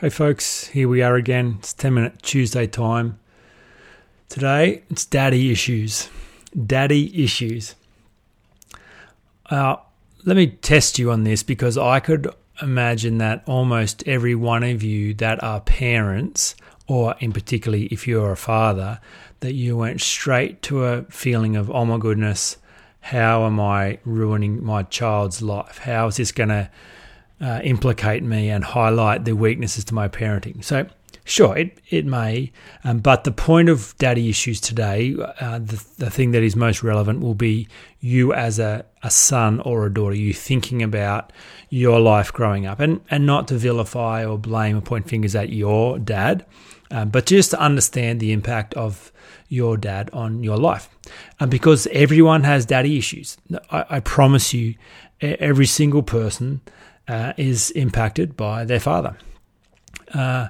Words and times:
Hey 0.00 0.08
folks, 0.08 0.68
here 0.68 0.88
we 0.88 1.02
are 1.02 1.14
again. 1.14 1.56
It's 1.58 1.74
10 1.74 1.92
minute 1.92 2.22
Tuesday 2.22 2.66
time. 2.66 3.18
Today 4.30 4.82
it's 4.88 5.04
daddy 5.04 5.52
issues. 5.52 6.08
Daddy 6.66 7.22
issues. 7.22 7.74
Uh, 9.50 9.76
let 10.24 10.38
me 10.38 10.46
test 10.46 10.98
you 10.98 11.10
on 11.10 11.24
this 11.24 11.42
because 11.42 11.76
I 11.76 12.00
could 12.00 12.34
imagine 12.62 13.18
that 13.18 13.42
almost 13.44 14.02
every 14.08 14.34
one 14.34 14.62
of 14.62 14.82
you 14.82 15.12
that 15.12 15.42
are 15.42 15.60
parents, 15.60 16.54
or 16.86 17.14
in 17.18 17.30
particularly 17.34 17.84
if 17.88 18.08
you're 18.08 18.32
a 18.32 18.38
father, 18.38 19.00
that 19.40 19.52
you 19.52 19.76
went 19.76 20.00
straight 20.00 20.62
to 20.62 20.86
a 20.86 21.02
feeling 21.10 21.56
of, 21.56 21.70
oh 21.70 21.84
my 21.84 21.98
goodness, 21.98 22.56
how 23.00 23.44
am 23.44 23.60
I 23.60 23.98
ruining 24.06 24.64
my 24.64 24.82
child's 24.82 25.42
life? 25.42 25.76
How 25.76 26.06
is 26.06 26.16
this 26.16 26.32
going 26.32 26.48
to 26.48 26.70
uh, 27.40 27.60
implicate 27.64 28.22
me 28.22 28.50
and 28.50 28.64
highlight 28.64 29.24
the 29.24 29.32
weaknesses 29.32 29.84
to 29.84 29.94
my 29.94 30.08
parenting. 30.08 30.62
So, 30.62 30.86
sure, 31.24 31.56
it, 31.56 31.78
it 31.88 32.04
may, 32.04 32.52
um, 32.84 32.98
but 32.98 33.24
the 33.24 33.32
point 33.32 33.68
of 33.68 33.94
daddy 33.98 34.28
issues 34.28 34.60
today, 34.60 35.16
uh, 35.40 35.58
the, 35.58 35.84
the 35.98 36.10
thing 36.10 36.32
that 36.32 36.42
is 36.42 36.56
most 36.56 36.82
relevant 36.82 37.20
will 37.20 37.34
be 37.34 37.68
you 38.00 38.32
as 38.32 38.58
a, 38.58 38.84
a 39.02 39.10
son 39.10 39.60
or 39.60 39.86
a 39.86 39.92
daughter, 39.92 40.14
you 40.14 40.32
thinking 40.32 40.82
about 40.82 41.32
your 41.68 42.00
life 42.00 42.32
growing 42.32 42.66
up, 42.66 42.80
and, 42.80 43.00
and 43.10 43.26
not 43.26 43.48
to 43.48 43.56
vilify 43.56 44.24
or 44.24 44.38
blame 44.38 44.76
or 44.76 44.80
point 44.80 45.08
fingers 45.08 45.34
at 45.34 45.50
your 45.50 45.98
dad, 45.98 46.44
um, 46.90 47.08
but 47.08 47.26
just 47.26 47.50
to 47.50 47.60
understand 47.60 48.20
the 48.20 48.32
impact 48.32 48.74
of 48.74 49.12
your 49.48 49.76
dad 49.76 50.10
on 50.12 50.42
your 50.42 50.56
life. 50.56 50.88
And 51.38 51.50
because 51.50 51.86
everyone 51.92 52.44
has 52.44 52.66
daddy 52.66 52.98
issues, 52.98 53.36
I, 53.70 53.84
I 53.88 54.00
promise 54.00 54.52
you, 54.52 54.74
every 55.20 55.66
single 55.66 56.02
person 56.02 56.60
uh, 57.10 57.32
is 57.36 57.72
impacted 57.72 58.36
by 58.36 58.64
their 58.64 58.78
father. 58.78 59.16
Uh, 60.14 60.48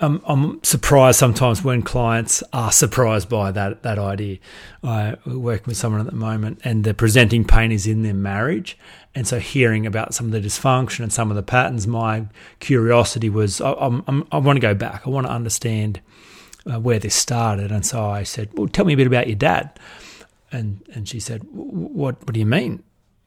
I'm, 0.00 0.20
I'm, 0.24 0.64
surprised 0.64 1.18
sometimes 1.18 1.62
when 1.62 1.82
clients 1.82 2.42
are 2.52 2.72
surprised 2.72 3.28
by 3.28 3.52
that 3.52 3.82
that 3.82 3.98
idea. 3.98 4.38
I 4.82 5.16
work 5.26 5.66
with 5.66 5.76
someone 5.76 6.00
at 6.00 6.06
the 6.06 6.16
moment, 6.16 6.60
and 6.64 6.82
the 6.82 6.94
presenting 6.94 7.44
pain 7.44 7.70
is 7.70 7.86
in 7.86 8.02
their 8.02 8.14
marriage, 8.14 8.76
and 9.14 9.26
so 9.26 9.38
hearing 9.38 9.86
about 9.86 10.14
some 10.14 10.26
of 10.26 10.32
the 10.32 10.40
dysfunction 10.40 11.00
and 11.00 11.12
some 11.12 11.30
of 11.30 11.36
the 11.36 11.42
patterns, 11.42 11.86
my 11.86 12.26
curiosity 12.58 13.30
was 13.30 13.60
I, 13.60 13.72
I'm, 13.74 14.26
i 14.32 14.38
want 14.38 14.56
to 14.56 14.60
go 14.60 14.74
back. 14.74 15.06
I 15.06 15.10
want 15.10 15.26
to 15.26 15.32
understand 15.32 16.00
uh, 16.66 16.80
where 16.80 16.98
this 16.98 17.14
started, 17.14 17.70
and 17.70 17.86
so 17.86 18.04
I 18.04 18.24
said, 18.24 18.48
"Well, 18.54 18.66
tell 18.66 18.84
me 18.84 18.94
a 18.94 18.96
bit 18.96 19.06
about 19.06 19.28
your 19.28 19.36
dad." 19.36 19.78
And 20.50 20.82
and 20.92 21.08
she 21.08 21.20
said, 21.20 21.42
"What 21.52 22.16
what 22.26 22.32
do 22.32 22.40
you 22.40 22.46
mean?" 22.46 22.82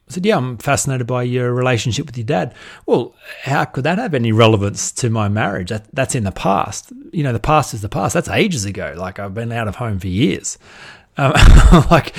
I 0.10 0.14
said, 0.14 0.26
Yeah, 0.26 0.38
I'm 0.38 0.58
fascinated 0.58 1.08
by 1.08 1.24
your 1.24 1.54
relationship 1.54 2.06
with 2.06 2.18
your 2.18 2.26
dad. 2.26 2.54
Well, 2.86 3.16
how 3.44 3.66
could 3.66 3.84
that 3.86 3.98
have 3.98 4.14
any 4.14 4.32
relevance 4.32 4.92
to 4.94 5.10
my 5.10 5.30
marriage? 5.30 5.70
That, 5.70 5.86
that's 5.94 6.16
in 6.16 6.24
the 6.24 6.32
past. 6.32 6.92
You 7.12 7.24
know, 7.24 7.34
the 7.34 7.40
past 7.40 7.74
is 7.74 7.82
the 7.82 7.90
past. 7.90 8.14
That's 8.14 8.30
ages 8.30 8.66
ago. 8.66 8.94
Like, 8.98 9.20
I've 9.20 9.34
been 9.34 9.52
out 9.52 9.68
of 9.68 9.78
home 9.78 10.00
for 10.00 10.08
years. 10.08 10.58
Um, 11.18 11.34
like, 11.92 12.16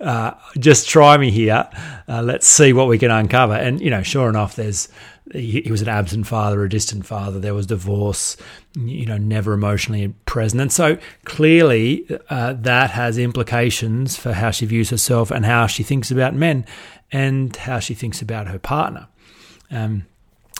uh, 0.00 0.32
just 0.58 0.88
try 0.88 1.16
me 1.16 1.30
here. 1.30 1.68
Uh, 2.08 2.22
let's 2.22 2.46
see 2.46 2.72
what 2.72 2.88
we 2.88 2.98
can 2.98 3.10
uncover. 3.10 3.54
And, 3.54 3.80
you 3.80 3.90
know, 3.90 4.02
sure 4.02 4.28
enough, 4.28 4.56
there's, 4.56 4.88
he, 5.32 5.66
was 5.70 5.82
an 5.82 5.88
absent 5.88 6.26
father, 6.26 6.62
a 6.64 6.68
distant 6.68 7.06
father. 7.06 7.38
There 7.38 7.54
was 7.54 7.66
divorce, 7.66 8.36
you 8.74 9.06
know, 9.06 9.18
never 9.18 9.52
emotionally 9.52 10.08
present. 10.24 10.60
And 10.60 10.72
so 10.72 10.98
clearly 11.24 12.06
uh, 12.30 12.54
that 12.54 12.90
has 12.90 13.18
implications 13.18 14.16
for 14.16 14.32
how 14.32 14.50
she 14.50 14.66
views 14.66 14.90
herself 14.90 15.30
and 15.30 15.44
how 15.44 15.66
she 15.66 15.82
thinks 15.82 16.10
about 16.10 16.34
men 16.34 16.64
and 17.12 17.54
how 17.54 17.78
she 17.78 17.94
thinks 17.94 18.22
about 18.22 18.48
her 18.48 18.58
partner. 18.58 19.08
Um, 19.70 20.06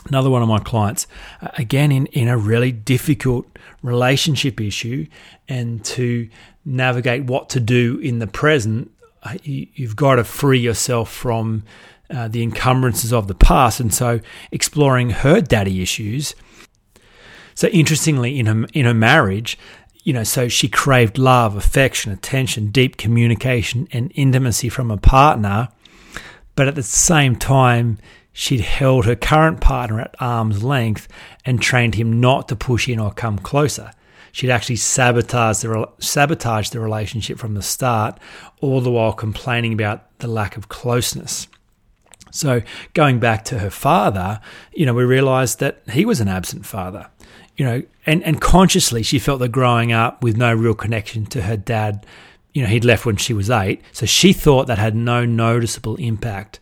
another 0.09 0.29
one 0.29 0.41
of 0.41 0.47
my 0.47 0.59
clients, 0.59 1.07
uh, 1.41 1.49
again, 1.57 1.91
in, 1.91 2.05
in 2.07 2.27
a 2.27 2.37
really 2.37 2.71
difficult 2.71 3.45
relationship 3.81 4.59
issue, 4.59 5.07
and 5.47 5.83
to 5.85 6.29
navigate 6.65 7.23
what 7.23 7.49
to 7.49 7.59
do 7.59 7.97
in 7.99 8.19
the 8.19 8.27
present, 8.27 8.91
uh, 9.23 9.35
you, 9.43 9.67
have 9.77 9.95
got 9.95 10.15
to 10.15 10.23
free 10.23 10.59
yourself 10.59 11.11
from 11.11 11.63
uh, 12.09 12.27
the 12.27 12.43
encumbrances 12.43 13.13
of 13.13 13.27
the 13.27 13.35
past. 13.35 13.79
And 13.79 13.93
so, 13.93 14.19
exploring 14.51 15.11
her 15.11 15.41
daddy 15.41 15.81
issues. 15.81 16.35
So, 17.55 17.67
interestingly, 17.69 18.39
in 18.39 18.45
her 18.45 18.65
in 18.73 18.85
her 18.85 18.93
marriage, 18.93 19.57
you 20.03 20.13
know, 20.13 20.23
so 20.23 20.47
she 20.47 20.67
craved 20.67 21.17
love, 21.17 21.55
affection, 21.55 22.11
attention, 22.11 22.71
deep 22.71 22.97
communication, 22.97 23.87
and 23.91 24.11
intimacy 24.15 24.69
from 24.69 24.91
a 24.91 24.97
partner 24.97 25.69
but 26.59 26.67
at 26.67 26.75
the 26.75 26.83
same 26.83 27.37
time, 27.37 27.99
she'd 28.39 28.61
held 28.61 29.03
her 29.03 29.17
current 29.17 29.59
partner 29.59 29.99
at 29.99 30.15
arm's 30.17 30.63
length 30.63 31.09
and 31.43 31.61
trained 31.61 31.95
him 31.95 32.21
not 32.21 32.47
to 32.47 32.55
push 32.55 32.87
in 32.87 32.97
or 32.97 33.11
come 33.11 33.37
closer. 33.37 33.91
She'd 34.31 34.49
actually 34.49 34.77
sabotaged 34.77 35.61
the, 35.61 35.89
sabotaged 35.99 36.71
the 36.71 36.79
relationship 36.79 37.37
from 37.37 37.53
the 37.53 37.61
start, 37.61 38.17
all 38.61 38.79
the 38.79 38.91
while 38.91 39.11
complaining 39.11 39.73
about 39.73 40.17
the 40.19 40.29
lack 40.29 40.55
of 40.55 40.69
closeness. 40.69 41.49
So, 42.31 42.61
going 42.93 43.19
back 43.19 43.43
to 43.45 43.59
her 43.59 43.69
father, 43.69 44.39
you 44.71 44.85
know, 44.85 44.93
we 44.93 45.03
realized 45.03 45.59
that 45.59 45.81
he 45.91 46.05
was 46.05 46.21
an 46.21 46.29
absent 46.29 46.65
father, 46.65 47.09
you 47.57 47.65
know, 47.65 47.83
and, 48.05 48.23
and 48.23 48.39
consciously 48.39 49.03
she 49.03 49.19
felt 49.19 49.39
that 49.39 49.49
growing 49.49 49.91
up 49.91 50.23
with 50.23 50.37
no 50.37 50.53
real 50.53 50.75
connection 50.75 51.25
to 51.25 51.41
her 51.41 51.57
dad 51.57 52.05
you 52.53 52.63
know, 52.63 52.69
he'd 52.69 52.83
left 52.83 53.05
when 53.05 53.15
she 53.15 53.31
was 53.31 53.49
eight. 53.49 53.81
So 53.91 54.07
she 54.07 54.33
thought 54.33 54.65
that 54.67 54.79
had 54.79 54.95
no 54.95 55.23
noticeable 55.23 55.97
impact 55.97 56.59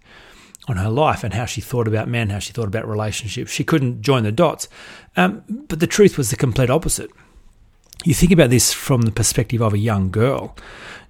on 0.68 0.78
her 0.78 0.90
life 0.90 1.24
and 1.24 1.34
how 1.34 1.46
she 1.46 1.62
thought 1.62 1.88
about 1.88 2.08
men, 2.08 2.30
how 2.30 2.40
she 2.40 2.52
thought 2.52 2.68
about 2.68 2.88
relationships. 2.88 3.52
She 3.52 3.64
couldn't 3.64 4.02
join 4.02 4.24
the 4.24 4.32
dots. 4.32 4.68
Um, 5.16 5.44
but 5.68 5.80
the 5.80 5.88
truth 5.88 6.18
was 6.18 6.30
the 6.30 6.36
complete 6.36 6.70
opposite. 6.70 7.10
You 8.04 8.14
think 8.14 8.32
about 8.32 8.50
this 8.50 8.74
from 8.74 9.04
the 9.04 9.12
perspective 9.12 9.62
of 9.62 9.74
a 9.74 9.78
young 9.78 10.12
girl. 10.12 10.56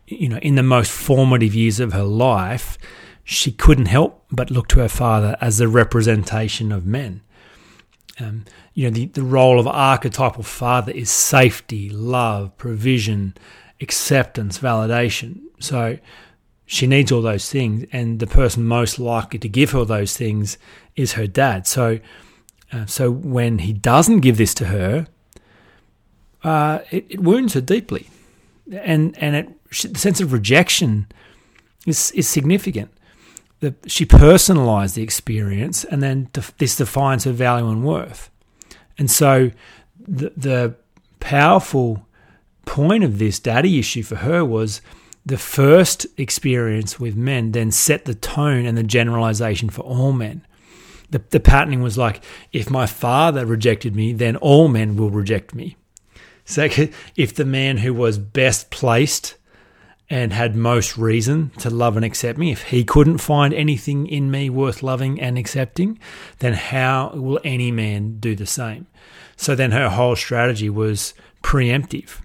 You 0.06 0.30
know, 0.30 0.38
in 0.38 0.56
the 0.56 0.64
most 0.64 0.92
formative 0.92 1.54
years 1.54 1.80
of 1.80 1.94
her 1.94 2.04
life, 2.04 2.78
she 3.24 3.52
couldn't 3.52 3.88
help 3.88 4.24
but 4.32 4.52
look 4.52 4.68
to 4.70 4.80
her 4.80 4.88
father 4.88 5.36
as 5.42 5.60
a 5.60 5.68
representation 5.68 6.72
of 6.72 6.86
men. 6.86 7.22
Um, 8.20 8.46
you 8.74 8.86
know, 8.86 8.94
the, 8.94 9.06
the 9.08 9.24
role 9.24 9.60
of 9.60 9.68
archetypal 9.68 10.44
father 10.44 10.92
is 10.92 11.10
safety, 11.10 11.90
love, 11.90 12.56
provision, 12.58 13.36
acceptance, 13.82 14.60
validation. 14.60 15.42
So 15.60 15.98
she 16.70 16.86
needs 16.86 17.14
all 17.14 17.22
those 17.22 17.50
things, 17.50 17.86
and 17.94 18.20
the 18.20 18.28
person 18.28 18.66
most 18.66 19.00
likely 19.00 19.40
to 19.40 19.48
give 19.48 19.72
her 19.72 19.86
those 19.86 20.16
things 20.18 20.58
is 20.98 21.14
her 21.14 21.26
dad. 21.26 21.66
So, 21.66 22.00
uh, 22.74 22.86
so 22.86 23.10
when 23.10 23.60
he 23.60 23.72
doesn't 23.72 24.20
give 24.20 24.38
this 24.38 24.54
to 24.56 24.66
her, 24.66 25.08
uh, 26.44 26.80
it, 26.92 27.06
it, 27.10 27.20
wounds 27.22 27.54
her 27.54 27.62
deeply, 27.62 28.10
and 28.70 29.18
and 29.18 29.36
it, 29.38 29.64
the 29.70 29.98
sense 29.98 30.20
of 30.20 30.34
rejection 30.34 31.08
is 31.86 32.12
is 32.12 32.28
significant. 32.28 32.92
The, 33.62 33.74
she 33.88 34.06
personalized 34.06 34.96
the 34.96 35.04
experience, 35.04 35.86
and 35.86 36.04
then 36.04 36.30
def, 36.34 36.56
this 36.58 36.76
defines 36.76 37.24
her 37.24 37.32
value 37.32 37.70
and 37.70 37.86
worth. 37.86 38.30
And 38.98 39.10
so, 39.10 39.52
the 40.06 40.34
the 40.36 40.76
powerful 41.22 42.06
point 42.66 43.06
of 43.06 43.20
this 43.20 43.40
daddy 43.40 43.80
issue 43.80 44.04
for 44.04 44.18
her 44.18 44.44
was 44.44 44.82
the 45.28 45.38
first 45.38 46.08
experience 46.18 47.02
with 47.02 47.18
men 47.18 47.52
then 47.52 47.70
set 47.70 48.06
the 48.06 48.16
tone 48.16 48.66
and 48.66 48.78
the 48.78 48.84
generalization 48.84 49.70
for 49.70 49.82
all 49.82 50.14
men. 50.14 50.42
The, 51.10 51.22
the 51.30 51.42
patterning 51.42 51.82
was 51.82 51.98
like, 51.98 52.24
if 52.54 52.70
my 52.70 52.86
father 52.86 53.46
rejected 53.46 53.94
me, 53.94 54.14
then 54.14 54.38
all 54.38 54.70
men 54.70 54.96
will 54.96 55.10
reject 55.10 55.54
me. 55.54 55.76
So 56.46 56.70
if 57.18 57.36
the 57.36 57.46
man 57.46 57.78
who 57.78 57.94
was 57.94 58.18
best 58.18 58.70
placed 58.70 59.36
and 60.10 60.32
had 60.32 60.56
most 60.56 60.98
reason 60.98 61.52
to 61.60 61.70
love 61.70 61.98
and 61.98 62.06
accept 62.06 62.40
me, 62.40 62.54
if 62.54 62.64
he 62.64 62.86
couldn't 62.86 63.18
find 63.18 63.54
anything 63.54 64.08
in 64.08 64.32
me 64.32 64.50
worth 64.50 64.82
loving 64.82 65.20
and 65.20 65.38
accepting, 65.38 66.00
then 66.40 66.54
how 66.54 67.12
will 67.14 67.42
any 67.44 67.70
man 67.70 68.18
do 68.20 68.34
the 68.34 68.46
same? 68.46 68.88
So 69.36 69.56
then 69.56 69.72
her 69.72 69.90
whole 69.90 70.16
strategy 70.16 70.70
was 70.70 71.14
preemptive 71.44 72.22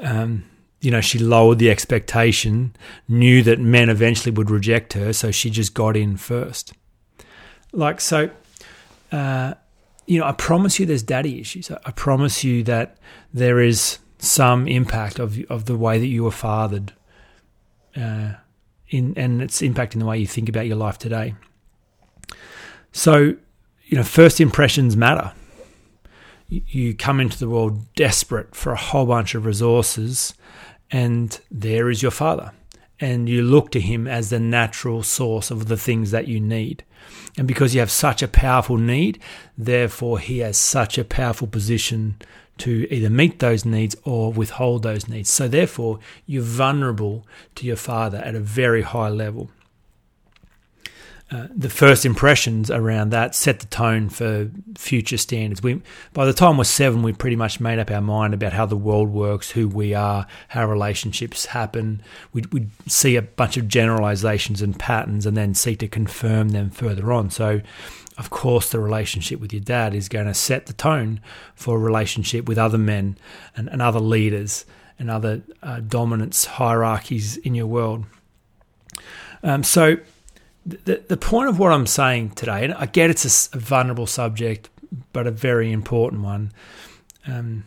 um, 0.00 0.44
you 0.80 0.90
know, 0.90 1.00
she 1.00 1.18
lowered 1.18 1.58
the 1.58 1.70
expectation, 1.70 2.74
knew 3.08 3.42
that 3.42 3.58
men 3.58 3.88
eventually 3.88 4.32
would 4.32 4.50
reject 4.50 4.94
her, 4.94 5.12
so 5.12 5.30
she 5.30 5.50
just 5.50 5.74
got 5.74 5.96
in 5.96 6.16
first. 6.16 6.72
Like, 7.72 8.00
so, 8.00 8.30
uh, 9.12 9.54
you 10.06 10.18
know, 10.18 10.26
I 10.26 10.32
promise 10.32 10.80
you 10.80 10.86
there's 10.86 11.02
daddy 11.02 11.40
issues. 11.40 11.70
I 11.70 11.90
promise 11.92 12.42
you 12.42 12.62
that 12.64 12.96
there 13.32 13.60
is 13.60 13.98
some 14.18 14.66
impact 14.68 15.18
of 15.18 15.38
of 15.48 15.64
the 15.66 15.76
way 15.76 15.98
that 15.98 16.06
you 16.06 16.24
were 16.24 16.30
fathered, 16.30 16.92
uh, 17.96 18.32
in 18.88 19.14
and 19.16 19.42
it's 19.42 19.60
impacting 19.60 19.98
the 19.98 20.06
way 20.06 20.18
you 20.18 20.26
think 20.26 20.48
about 20.48 20.66
your 20.66 20.76
life 20.76 20.98
today. 20.98 21.34
So, 22.92 23.36
you 23.86 23.96
know, 23.96 24.02
first 24.02 24.40
impressions 24.40 24.96
matter. 24.96 25.32
You 26.48 26.94
come 26.94 27.20
into 27.20 27.38
the 27.38 27.48
world 27.48 27.94
desperate 27.94 28.56
for 28.56 28.72
a 28.72 28.76
whole 28.76 29.06
bunch 29.06 29.36
of 29.36 29.46
resources, 29.46 30.34
and 30.90 31.40
there 31.50 31.90
is 31.90 32.02
your 32.02 32.10
father. 32.10 32.52
And 32.98 33.28
you 33.28 33.42
look 33.42 33.70
to 33.72 33.80
him 33.80 34.06
as 34.06 34.30
the 34.30 34.40
natural 34.40 35.02
source 35.02 35.50
of 35.50 35.68
the 35.68 35.76
things 35.76 36.10
that 36.10 36.28
you 36.28 36.38
need. 36.38 36.84
And 37.38 37.48
because 37.48 37.74
you 37.74 37.80
have 37.80 37.90
such 37.90 38.22
a 38.22 38.28
powerful 38.28 38.76
need, 38.76 39.18
therefore, 39.56 40.18
he 40.18 40.38
has 40.38 40.58
such 40.58 40.98
a 40.98 41.04
powerful 41.04 41.46
position 41.46 42.16
to 42.58 42.86
either 42.92 43.08
meet 43.08 43.38
those 43.38 43.64
needs 43.64 43.96
or 44.04 44.32
withhold 44.32 44.82
those 44.82 45.08
needs. 45.08 45.30
So, 45.30 45.48
therefore, 45.48 45.98
you're 46.26 46.42
vulnerable 46.42 47.26
to 47.54 47.66
your 47.66 47.76
father 47.76 48.18
at 48.18 48.34
a 48.34 48.40
very 48.40 48.82
high 48.82 49.08
level. 49.08 49.50
Uh, 51.32 51.46
the 51.54 51.70
first 51.70 52.04
impressions 52.04 52.72
around 52.72 53.10
that 53.10 53.36
set 53.36 53.60
the 53.60 53.66
tone 53.66 54.08
for 54.08 54.50
future 54.76 55.16
standards. 55.16 55.62
We, 55.62 55.80
by 56.12 56.24
the 56.24 56.32
time 56.32 56.56
we're 56.56 56.64
seven, 56.64 57.04
we 57.04 57.12
pretty 57.12 57.36
much 57.36 57.60
made 57.60 57.78
up 57.78 57.88
our 57.92 58.00
mind 58.00 58.34
about 58.34 58.52
how 58.52 58.66
the 58.66 58.76
world 58.76 59.10
works, 59.10 59.52
who 59.52 59.68
we 59.68 59.94
are, 59.94 60.26
how 60.48 60.68
relationships 60.68 61.46
happen. 61.46 62.02
We'd, 62.32 62.52
we'd 62.52 62.70
see 62.88 63.14
a 63.14 63.22
bunch 63.22 63.56
of 63.56 63.68
generalizations 63.68 64.60
and 64.60 64.76
patterns 64.76 65.24
and 65.24 65.36
then 65.36 65.54
seek 65.54 65.78
to 65.78 65.88
confirm 65.88 66.48
them 66.48 66.68
further 66.68 67.12
on. 67.12 67.30
So, 67.30 67.60
of 68.18 68.30
course, 68.30 68.70
the 68.70 68.80
relationship 68.80 69.38
with 69.38 69.52
your 69.52 69.62
dad 69.62 69.94
is 69.94 70.08
going 70.08 70.26
to 70.26 70.34
set 70.34 70.66
the 70.66 70.72
tone 70.72 71.20
for 71.54 71.76
a 71.76 71.78
relationship 71.78 72.48
with 72.48 72.58
other 72.58 72.76
men 72.76 73.16
and, 73.56 73.68
and 73.68 73.80
other 73.80 74.00
leaders 74.00 74.64
and 74.98 75.08
other 75.08 75.42
uh, 75.62 75.78
dominance 75.78 76.44
hierarchies 76.44 77.36
in 77.36 77.54
your 77.54 77.66
world. 77.68 78.04
Um, 79.44 79.62
so, 79.62 79.98
the, 80.66 81.02
the 81.08 81.16
point 81.16 81.48
of 81.48 81.58
what 81.58 81.72
I'm 81.72 81.86
saying 81.86 82.30
today, 82.30 82.64
and 82.64 82.74
I 82.74 82.86
get 82.86 83.10
it's 83.10 83.48
a, 83.54 83.58
vulnerable 83.58 84.06
subject, 84.06 84.68
but 85.12 85.26
a 85.26 85.30
very 85.30 85.72
important 85.72 86.22
one. 86.22 86.52
Um, 87.26 87.64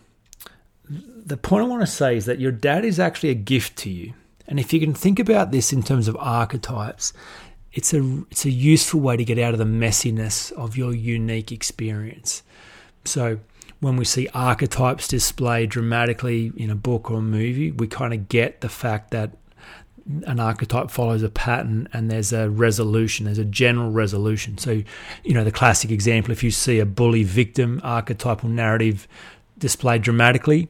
the 0.90 1.38
point 1.38 1.64
I 1.64 1.68
want 1.68 1.82
to 1.82 1.88
say 1.88 2.18
is 2.18 2.26
that 2.26 2.40
your 2.40 2.52
dad 2.52 2.86
is 2.86 3.00
actually 3.00 3.30
a 3.30 3.36
gift 3.36 3.78
to 3.78 3.90
you. 3.90 4.14
And 4.48 4.60
if 4.60 4.74
you 4.74 4.80
can 4.80 4.94
think 4.94 5.20
about 5.20 5.52
this 5.52 5.72
in 5.72 5.82
terms 5.82 6.08
of 6.08 6.18
archetypes, 6.20 7.14
it's 7.72 7.94
a 7.94 8.24
it's 8.30 8.46
a 8.46 8.52
useful 8.52 9.00
way 9.00 9.18
to 9.18 9.26
get 9.26 9.40
out 9.40 9.54
of 9.54 9.58
the 9.58 9.66
messiness 9.66 10.52
of 10.52 10.78
your 10.78 10.94
unique 10.94 11.52
experience. 11.52 12.44
So 13.06 13.40
when 13.80 13.96
we 13.96 14.06
see 14.06 14.28
archetypes 14.34 15.08
displayed 15.08 15.70
dramatically 15.70 16.52
in 16.56 16.70
a 16.70 16.76
book 16.76 17.10
or 17.10 17.18
a 17.18 17.22
movie, 17.22 17.72
we 17.72 17.88
kind 17.88 18.14
of 18.14 18.30
get 18.30 18.62
the 18.62 18.70
fact 18.70 19.12
that 19.12 19.32
an 20.26 20.40
archetype 20.40 20.92
follows 20.92 21.24
a 21.24 21.30
pattern 21.30 21.88
and 21.94 22.12
there's 22.12 22.34
a 22.34 22.50
resolution, 22.50 23.26
there's 23.26 23.38
a 23.38 23.46
general 23.46 23.92
resolution. 23.92 24.58
So, 24.58 24.84
you 25.24 25.34
know, 25.34 25.44
the 25.44 25.52
classic 25.52 25.92
example 25.92 26.32
if 26.32 26.44
you 26.44 26.52
see 26.52 26.80
a 26.80 26.86
bully 26.86 27.24
victim 27.24 27.80
archetypal 27.84 28.50
narrative 28.50 29.08
displayed 29.58 30.02
dramatically, 30.02 30.68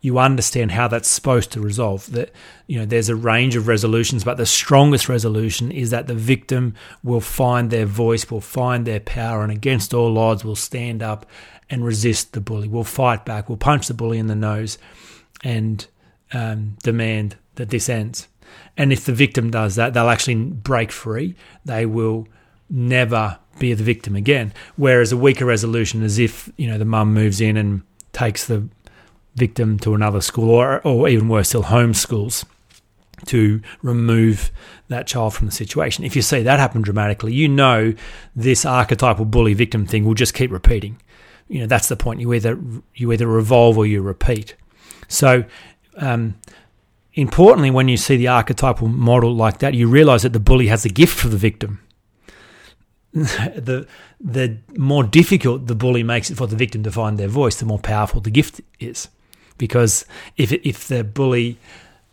you 0.00 0.18
understand 0.18 0.72
how 0.72 0.88
that's 0.88 1.08
supposed 1.08 1.52
to 1.52 1.60
resolve. 1.60 2.10
That 2.10 2.32
you 2.66 2.78
know, 2.78 2.84
there's 2.84 3.08
a 3.08 3.14
range 3.14 3.54
of 3.54 3.68
resolutions, 3.68 4.24
but 4.24 4.36
the 4.36 4.46
strongest 4.46 5.08
resolution 5.08 5.70
is 5.70 5.90
that 5.90 6.08
the 6.08 6.14
victim 6.14 6.74
will 7.04 7.20
find 7.20 7.70
their 7.70 7.86
voice, 7.86 8.28
will 8.28 8.40
find 8.40 8.84
their 8.84 9.00
power, 9.00 9.42
and 9.42 9.52
against 9.52 9.94
all 9.94 10.18
odds 10.18 10.44
will 10.44 10.56
stand 10.56 11.02
up 11.02 11.24
and 11.70 11.84
resist 11.84 12.32
the 12.32 12.40
bully. 12.40 12.66
Will 12.66 12.84
fight 12.84 13.24
back. 13.24 13.48
Will 13.48 13.56
punch 13.56 13.86
the 13.86 13.94
bully 13.94 14.18
in 14.18 14.26
the 14.26 14.34
nose, 14.34 14.76
and 15.44 15.86
um, 16.32 16.76
demand 16.82 17.36
that 17.54 17.70
this 17.70 17.88
ends. 17.88 18.26
And 18.76 18.92
if 18.92 19.04
the 19.04 19.12
victim 19.12 19.50
does 19.50 19.76
that, 19.76 19.94
they'll 19.94 20.08
actually 20.08 20.36
break 20.36 20.92
free. 20.92 21.34
They 21.64 21.86
will 21.86 22.28
never 22.70 23.38
be 23.58 23.74
the 23.74 23.84
victim 23.84 24.16
again. 24.16 24.52
Whereas 24.76 25.12
a 25.12 25.16
weaker 25.16 25.44
resolution 25.44 26.02
is 26.02 26.18
if, 26.18 26.50
you 26.56 26.66
know, 26.68 26.78
the 26.78 26.84
mum 26.84 27.12
moves 27.12 27.40
in 27.40 27.56
and 27.56 27.82
takes 28.12 28.46
the 28.46 28.68
victim 29.34 29.78
to 29.80 29.94
another 29.94 30.20
school 30.20 30.50
or, 30.50 30.80
or 30.86 31.08
even 31.08 31.28
worse, 31.28 31.48
still 31.48 31.64
homeschools 31.64 32.44
to 33.26 33.60
remove 33.82 34.50
that 34.88 35.06
child 35.06 35.34
from 35.34 35.46
the 35.46 35.52
situation. 35.52 36.04
If 36.04 36.16
you 36.16 36.22
see 36.22 36.42
that 36.42 36.58
happen 36.58 36.82
dramatically, 36.82 37.32
you 37.32 37.48
know 37.48 37.94
this 38.34 38.64
archetypal 38.64 39.24
bully 39.24 39.54
victim 39.54 39.86
thing 39.86 40.04
will 40.04 40.14
just 40.14 40.34
keep 40.34 40.50
repeating. 40.50 41.00
You 41.48 41.60
know, 41.60 41.66
that's 41.66 41.88
the 41.88 41.96
point. 41.96 42.20
You 42.20 42.32
either 42.32 42.58
you 42.94 43.12
either 43.12 43.26
revolve 43.26 43.76
or 43.78 43.86
you 43.86 44.02
repeat. 44.02 44.54
So 45.08 45.44
um, 45.96 46.34
Importantly, 47.14 47.70
when 47.70 47.88
you 47.88 47.96
see 47.96 48.16
the 48.16 48.28
archetypal 48.28 48.88
model 48.88 49.34
like 49.34 49.58
that, 49.58 49.74
you 49.74 49.88
realize 49.88 50.22
that 50.22 50.32
the 50.32 50.40
bully 50.40 50.68
has 50.68 50.84
a 50.84 50.88
gift 50.88 51.18
for 51.18 51.28
the 51.28 51.36
victim. 51.36 51.80
the 53.12 53.86
the 54.18 54.56
more 54.78 55.04
difficult 55.04 55.66
the 55.66 55.74
bully 55.74 56.02
makes 56.02 56.30
it 56.30 56.36
for 56.38 56.46
the 56.46 56.56
victim 56.56 56.82
to 56.82 56.90
find 56.90 57.18
their 57.18 57.28
voice, 57.28 57.56
the 57.56 57.66
more 57.66 57.78
powerful 57.78 58.22
the 58.22 58.30
gift 58.30 58.62
is. 58.80 59.08
Because 59.58 60.06
if 60.38 60.52
if 60.52 60.88
the 60.88 61.04
bully, 61.04 61.58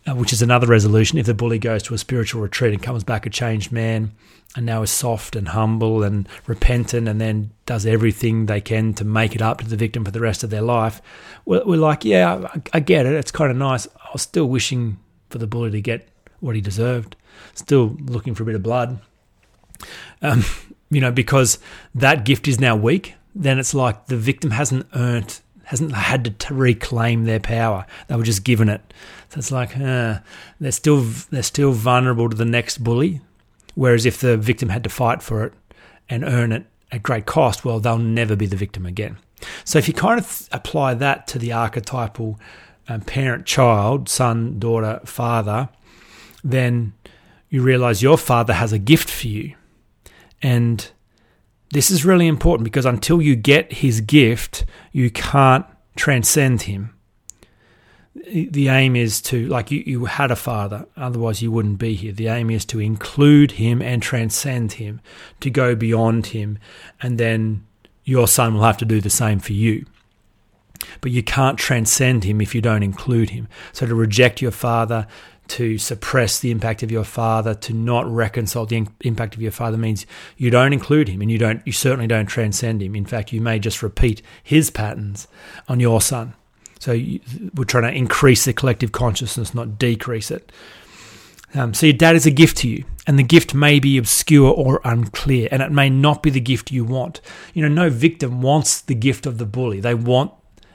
uh, 0.06 0.14
which 0.14 0.34
is 0.34 0.42
another 0.42 0.66
resolution, 0.66 1.18
if 1.18 1.24
the 1.24 1.32
bully 1.32 1.58
goes 1.58 1.82
to 1.84 1.94
a 1.94 1.98
spiritual 1.98 2.42
retreat 2.42 2.74
and 2.74 2.82
comes 2.82 3.02
back 3.02 3.24
a 3.24 3.30
changed 3.30 3.72
man, 3.72 4.12
and 4.56 4.66
now 4.66 4.82
is 4.82 4.90
soft 4.90 5.36
and 5.36 5.48
humble 5.48 6.02
and 6.02 6.28
repentant 6.46 7.06
and 7.08 7.20
then 7.20 7.50
does 7.66 7.86
everything 7.86 8.46
they 8.46 8.60
can 8.60 8.92
to 8.94 9.04
make 9.04 9.34
it 9.34 9.42
up 9.42 9.58
to 9.58 9.68
the 9.68 9.76
victim 9.76 10.04
for 10.04 10.10
the 10.10 10.20
rest 10.20 10.42
of 10.42 10.50
their 10.50 10.62
life, 10.62 11.00
we're, 11.44 11.64
we're 11.64 11.78
like, 11.78 12.04
yeah, 12.04 12.48
I, 12.52 12.60
I, 12.72 12.80
get 12.80 13.06
it. 13.06 13.12
It's 13.12 13.30
kind 13.30 13.50
of 13.50 13.56
nice. 13.56 13.86
I 14.10 14.14
was 14.14 14.22
still 14.22 14.46
wishing 14.46 14.98
for 15.30 15.38
the 15.38 15.46
bully 15.46 15.70
to 15.70 15.80
get 15.80 16.08
what 16.40 16.54
he 16.54 16.60
deserved, 16.60 17.16
still 17.54 17.96
looking 18.00 18.34
for 18.34 18.42
a 18.42 18.46
bit 18.46 18.54
of 18.54 18.62
blood. 18.62 19.00
Um, 20.20 20.44
you 20.90 21.00
know, 21.00 21.12
because 21.12 21.58
that 21.94 22.24
gift 22.24 22.48
is 22.48 22.60
now 22.60 22.76
weak, 22.76 23.14
then 23.34 23.58
it's 23.58 23.74
like 23.74 24.06
the 24.06 24.16
victim 24.16 24.50
hasn't 24.50 24.86
earned, 24.94 25.40
hasn't 25.64 25.92
had 25.92 26.38
to 26.40 26.54
reclaim 26.54 27.24
their 27.24 27.40
power. 27.40 27.86
They 28.08 28.16
were 28.16 28.24
just 28.24 28.44
given 28.44 28.68
it. 28.68 28.80
So 29.28 29.38
it's 29.38 29.52
like 29.52 29.76
uh, 29.76 30.18
they're 30.58 30.72
still 30.72 31.00
they're 31.30 31.42
still 31.44 31.72
vulnerable 31.72 32.28
to 32.28 32.36
the 32.36 32.44
next 32.44 32.82
bully 32.82 33.20
Whereas 33.74 34.06
if 34.06 34.20
the 34.20 34.36
victim 34.36 34.68
had 34.68 34.84
to 34.84 34.90
fight 34.90 35.22
for 35.22 35.44
it 35.44 35.52
and 36.08 36.24
earn 36.24 36.52
it 36.52 36.66
at 36.92 37.02
great 37.02 37.26
cost, 37.26 37.64
well, 37.64 37.80
they'll 37.80 37.98
never 37.98 38.36
be 38.36 38.46
the 38.46 38.56
victim 38.56 38.84
again. 38.84 39.18
So 39.64 39.78
if 39.78 39.88
you 39.88 39.94
kind 39.94 40.18
of 40.18 40.48
apply 40.52 40.94
that 40.94 41.26
to 41.28 41.38
the 41.38 41.52
archetypal 41.52 42.38
um, 42.90 43.00
parent 43.02 43.46
child, 43.46 44.08
son, 44.08 44.58
daughter, 44.58 45.00
father, 45.04 45.68
then 46.42 46.92
you 47.48 47.62
realize 47.62 48.02
your 48.02 48.18
father 48.18 48.52
has 48.52 48.72
a 48.72 48.78
gift 48.78 49.08
for 49.08 49.28
you. 49.28 49.54
And 50.42 50.90
this 51.72 51.90
is 51.90 52.04
really 52.04 52.26
important 52.26 52.64
because 52.64 52.86
until 52.86 53.22
you 53.22 53.36
get 53.36 53.72
his 53.74 54.00
gift, 54.00 54.64
you 54.90 55.08
can't 55.08 55.64
transcend 55.94 56.62
him. 56.62 56.96
The 58.14 58.68
aim 58.68 58.96
is 58.96 59.22
to 59.22 59.46
like 59.46 59.70
you, 59.70 59.84
you 59.86 60.06
had 60.06 60.32
a 60.32 60.36
father 60.36 60.84
otherwise 60.96 61.42
you 61.42 61.52
wouldn't 61.52 61.78
be 61.78 61.94
here. 61.94 62.12
The 62.12 62.26
aim 62.26 62.50
is 62.50 62.64
to 62.66 62.80
include 62.80 63.52
him 63.52 63.80
and 63.80 64.02
transcend 64.02 64.72
him 64.72 65.00
to 65.38 65.48
go 65.48 65.76
beyond 65.76 66.26
him 66.26 66.58
and 67.00 67.18
then 67.18 67.64
your 68.02 68.26
son 68.26 68.54
will 68.54 68.64
have 68.64 68.78
to 68.78 68.84
do 68.84 69.00
the 69.00 69.10
same 69.10 69.38
for 69.38 69.52
you 69.52 69.86
but 71.00 71.10
you 71.10 71.22
can't 71.22 71.58
transcend 71.58 72.24
him 72.24 72.40
if 72.40 72.54
you 72.54 72.60
don't 72.60 72.82
include 72.82 73.30
him 73.30 73.48
so 73.72 73.86
to 73.86 73.94
reject 73.94 74.40
your 74.40 74.50
father 74.50 75.06
to 75.48 75.78
suppress 75.78 76.38
the 76.38 76.50
impact 76.52 76.82
of 76.82 76.92
your 76.92 77.02
father 77.02 77.54
to 77.54 77.72
not 77.72 78.08
reconcile 78.08 78.66
the 78.66 78.86
impact 79.00 79.34
of 79.34 79.42
your 79.42 79.50
father 79.50 79.76
means 79.76 80.06
you 80.36 80.48
don't 80.48 80.72
include 80.72 81.08
him 81.08 81.20
and 81.20 81.30
you 81.30 81.38
don't 81.38 81.66
you 81.66 81.72
certainly 81.72 82.06
don't 82.06 82.26
transcend 82.26 82.82
him 82.82 82.94
in 82.94 83.04
fact 83.04 83.32
you 83.32 83.40
may 83.40 83.58
just 83.58 83.82
repeat 83.82 84.22
his 84.42 84.70
patterns 84.70 85.26
on 85.68 85.80
your 85.80 86.00
son 86.00 86.34
so 86.80 86.92
you, 86.92 87.20
we're 87.54 87.64
trying 87.64 87.84
to 87.84 87.96
increase 87.96 88.46
the 88.46 88.52
collective 88.52 88.90
consciousness, 88.90 89.54
not 89.54 89.78
decrease 89.78 90.30
it. 90.30 90.50
Um, 91.54 91.74
so 91.74 91.86
your 91.86 91.96
dad 91.96 92.16
is 92.16 92.26
a 92.26 92.30
gift 92.30 92.58
to 92.58 92.68
you, 92.68 92.84
and 93.06 93.18
the 93.18 93.24
gift 93.24 93.54
may 93.54 93.80
be 93.80 93.98
obscure 93.98 94.52
or 94.52 94.80
unclear, 94.84 95.48
and 95.52 95.62
it 95.62 95.72
may 95.72 95.90
not 95.90 96.22
be 96.22 96.30
the 96.30 96.40
gift 96.40 96.70
you 96.70 96.84
want. 96.84 97.20
You 97.54 97.62
know, 97.62 97.68
no 97.68 97.90
victim 97.90 98.40
wants 98.40 98.80
the 98.80 98.94
gift 98.94 99.26
of 99.26 99.38
the 99.38 99.46
bully. 99.46 99.80
They 99.80 99.94
want 99.94 100.32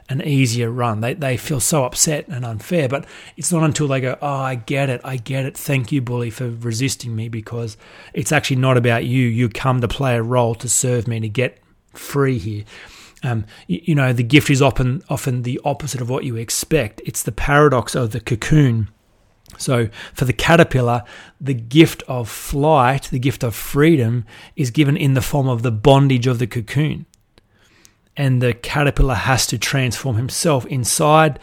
an 0.09 0.21
easier 0.21 0.69
run. 0.69 1.01
They 1.01 1.13
they 1.13 1.37
feel 1.37 1.59
so 1.59 1.83
upset 1.83 2.27
and 2.27 2.45
unfair, 2.45 2.87
but 2.87 3.05
it's 3.37 3.51
not 3.51 3.63
until 3.63 3.87
they 3.87 4.01
go, 4.01 4.17
"Oh, 4.21 4.27
I 4.27 4.55
get 4.55 4.89
it. 4.89 5.01
I 5.03 5.17
get 5.17 5.45
it. 5.45 5.57
Thank 5.57 5.91
you, 5.91 6.01
bully, 6.01 6.29
for 6.29 6.49
resisting 6.49 7.15
me 7.15 7.29
because 7.29 7.77
it's 8.13 8.31
actually 8.31 8.57
not 8.57 8.77
about 8.77 9.05
you. 9.05 9.27
You 9.27 9.49
come 9.49 9.81
to 9.81 9.87
play 9.87 10.15
a 10.15 10.23
role 10.23 10.55
to 10.55 10.69
serve 10.69 11.07
me 11.07 11.19
to 11.19 11.29
get 11.29 11.59
free 11.93 12.37
here." 12.37 12.63
Um, 13.23 13.45
you, 13.67 13.81
you, 13.83 13.95
know, 13.95 14.13
the 14.13 14.23
gift 14.23 14.49
is 14.49 14.61
often 14.61 15.01
often 15.09 15.41
the 15.41 15.59
opposite 15.65 16.01
of 16.01 16.09
what 16.09 16.23
you 16.23 16.35
expect. 16.35 17.01
It's 17.05 17.23
the 17.23 17.31
paradox 17.31 17.95
of 17.95 18.11
the 18.11 18.19
cocoon. 18.19 18.89
So, 19.57 19.89
for 20.13 20.25
the 20.25 20.33
caterpillar, 20.33 21.03
the 21.39 21.53
gift 21.53 22.03
of 22.07 22.29
flight, 22.29 23.03
the 23.03 23.19
gift 23.19 23.43
of 23.43 23.55
freedom, 23.55 24.25
is 24.55 24.69
given 24.71 24.97
in 24.97 25.13
the 25.13 25.21
form 25.21 25.47
of 25.47 25.61
the 25.61 25.71
bondage 25.71 26.27
of 26.27 26.39
the 26.39 26.47
cocoon. 26.47 27.05
And 28.17 28.41
the 28.41 28.53
caterpillar 28.53 29.15
has 29.15 29.45
to 29.47 29.57
transform 29.57 30.15
himself 30.15 30.65
inside 30.67 31.39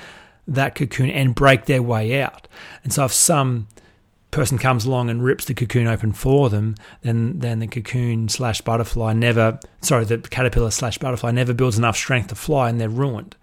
that 0.47 0.75
cocoon 0.75 1.11
and 1.11 1.35
break 1.35 1.67
their 1.67 1.83
way 1.83 2.21
out. 2.21 2.49
And 2.83 2.93
so 2.93 3.05
if 3.05 3.13
some 3.13 3.69
person 4.31 4.59
comes 4.59 4.85
along 4.87 5.11
and 5.11 5.23
rips 5.23 5.45
the 5.45 5.55
cocoon 5.55 5.87
open 5.87 6.13
for 6.13 6.49
them, 6.51 6.75
then 7.03 7.39
then 7.39 7.59
the 7.61 7.67
cocoon 7.67 8.29
slash 8.29 8.61
butterfly 8.63 9.13
never 9.13 9.61
sorry, 9.83 10.05
the 10.05 10.19
caterpillar 10.19 10.71
slash 10.71 10.99
butterfly 10.99 11.31
never 11.31 11.55
builds 11.55 11.79
enough 11.79 11.97
strength 11.97 12.29
to 12.29 12.35
fly 12.35 12.69
and 12.69 12.81
they're 12.81 12.89
ruined. 12.89 13.37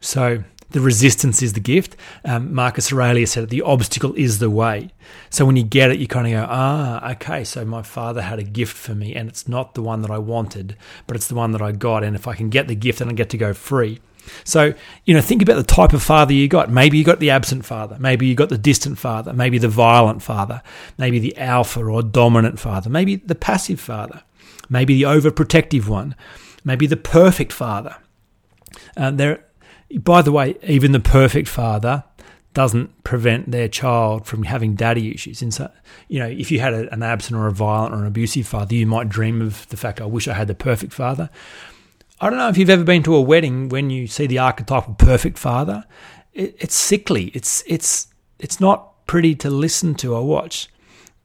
So 0.00 0.44
the 0.70 0.80
resistance 0.80 1.42
is 1.42 1.52
the 1.52 1.60
gift. 1.60 1.96
Um, 2.24 2.54
Marcus 2.54 2.92
Aurelius 2.92 3.32
said 3.32 3.48
the 3.48 3.62
obstacle 3.62 4.14
is 4.14 4.38
the 4.38 4.50
way. 4.50 4.90
So 5.28 5.44
when 5.44 5.56
you 5.56 5.64
get 5.64 5.90
it, 5.90 5.98
you 5.98 6.06
kind 6.06 6.26
of 6.26 6.32
go, 6.32 6.46
ah, 6.48 7.10
okay, 7.12 7.44
so 7.44 7.64
my 7.64 7.82
father 7.82 8.22
had 8.22 8.38
a 8.38 8.44
gift 8.44 8.76
for 8.76 8.94
me, 8.94 9.14
and 9.14 9.28
it's 9.28 9.48
not 9.48 9.74
the 9.74 9.82
one 9.82 10.02
that 10.02 10.10
I 10.10 10.18
wanted, 10.18 10.76
but 11.06 11.16
it's 11.16 11.28
the 11.28 11.34
one 11.34 11.52
that 11.52 11.62
I 11.62 11.72
got. 11.72 12.04
And 12.04 12.14
if 12.14 12.28
I 12.28 12.34
can 12.34 12.50
get 12.50 12.68
the 12.68 12.74
gift, 12.74 13.00
then 13.00 13.08
I 13.08 13.12
get 13.12 13.30
to 13.30 13.38
go 13.38 13.52
free. 13.52 14.00
So, 14.44 14.74
you 15.04 15.14
know, 15.14 15.20
think 15.20 15.42
about 15.42 15.56
the 15.56 15.62
type 15.62 15.92
of 15.92 16.02
father 16.02 16.32
you 16.32 16.46
got. 16.48 16.70
Maybe 16.70 16.98
you 16.98 17.04
got 17.04 17.20
the 17.20 17.30
absent 17.30 17.64
father. 17.64 17.96
Maybe 17.98 18.26
you 18.26 18.34
got 18.34 18.48
the 18.48 18.58
distant 18.58 18.98
father. 18.98 19.32
Maybe 19.32 19.58
the 19.58 19.68
violent 19.68 20.22
father. 20.22 20.62
Maybe 20.98 21.18
the 21.18 21.36
alpha 21.36 21.84
or 21.84 22.02
dominant 22.02 22.58
father. 22.58 22.90
Maybe 22.90 23.16
the 23.16 23.34
passive 23.34 23.80
father. 23.80 24.22
Maybe 24.68 24.94
the 24.94 25.08
overprotective 25.08 25.88
one. 25.88 26.14
Maybe 26.64 26.86
the 26.86 26.96
perfect 26.96 27.52
father. 27.52 27.96
Uh, 28.96 29.10
there, 29.10 29.44
by 29.98 30.22
the 30.22 30.32
way, 30.32 30.56
even 30.62 30.92
the 30.92 31.00
perfect 31.00 31.48
father 31.48 32.04
doesn't 32.52 33.04
prevent 33.04 33.50
their 33.50 33.68
child 33.68 34.26
from 34.26 34.42
having 34.42 34.74
daddy 34.74 35.14
issues. 35.14 35.40
And 35.40 35.54
so, 35.54 35.70
you 36.08 36.18
know, 36.18 36.26
if 36.26 36.50
you 36.50 36.60
had 36.60 36.74
a, 36.74 36.92
an 36.92 37.02
absent 37.02 37.38
or 37.38 37.46
a 37.46 37.52
violent 37.52 37.94
or 37.94 37.98
an 37.98 38.06
abusive 38.06 38.46
father, 38.46 38.74
you 38.74 38.86
might 38.86 39.08
dream 39.08 39.40
of 39.40 39.68
the 39.68 39.76
fact, 39.76 40.00
I 40.00 40.06
wish 40.06 40.26
I 40.26 40.34
had 40.34 40.48
the 40.48 40.54
perfect 40.54 40.92
father. 40.92 41.30
I 42.20 42.28
don't 42.28 42.38
know 42.38 42.48
if 42.48 42.58
you've 42.58 42.70
ever 42.70 42.84
been 42.84 43.02
to 43.04 43.14
a 43.14 43.20
wedding 43.20 43.68
when 43.68 43.90
you 43.90 44.06
see 44.06 44.26
the 44.26 44.38
archetypal 44.38 44.94
perfect 44.94 45.38
father. 45.38 45.84
It, 46.34 46.56
it's 46.58 46.74
sickly. 46.74 47.26
It's 47.34 47.62
it's 47.66 48.08
it's 48.38 48.60
not 48.60 49.06
pretty 49.06 49.34
to 49.36 49.50
listen 49.50 49.94
to 49.96 50.14
or 50.14 50.26
watch. 50.26 50.68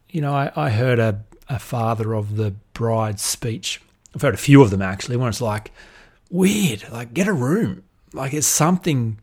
You 0.10 0.22
know, 0.22 0.34
I, 0.34 0.52
I 0.56 0.70
heard 0.70 1.00
a, 1.00 1.24
a 1.50 1.60
father 1.60 2.14
of 2.14 2.38
the 2.38 2.52
bride's 2.74 3.22
speech. 3.22 3.82
I've 4.14 4.22
heard 4.22 4.34
a 4.34 4.38
few 4.38 4.62
of 4.62 4.70
them 4.70 4.82
actually, 4.82 5.18
when 5.18 5.28
it's 5.28 5.42
like, 5.42 5.72
weird, 6.30 6.90
like 6.92 7.14
get 7.14 7.28
a 7.28 7.34
room 7.34 7.84
like 8.16 8.34
it's 8.34 8.48
something 8.48 9.20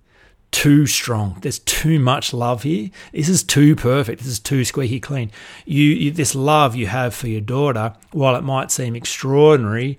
too 0.52 0.86
strong. 0.86 1.38
There's 1.40 1.58
too 1.60 1.98
much 1.98 2.32
love 2.32 2.62
here. 2.62 2.90
This 3.12 3.28
is 3.28 3.42
too 3.42 3.74
perfect. 3.74 4.18
This 4.20 4.28
is 4.28 4.38
too 4.38 4.64
squeaky 4.64 5.00
clean. 5.00 5.32
You, 5.64 5.84
you 5.84 6.10
this 6.10 6.34
love 6.34 6.76
you 6.76 6.86
have 6.86 7.14
for 7.14 7.28
your 7.28 7.40
daughter, 7.40 7.94
while 8.12 8.36
it 8.36 8.44
might 8.44 8.70
seem 8.70 8.94
extraordinary, 8.94 9.98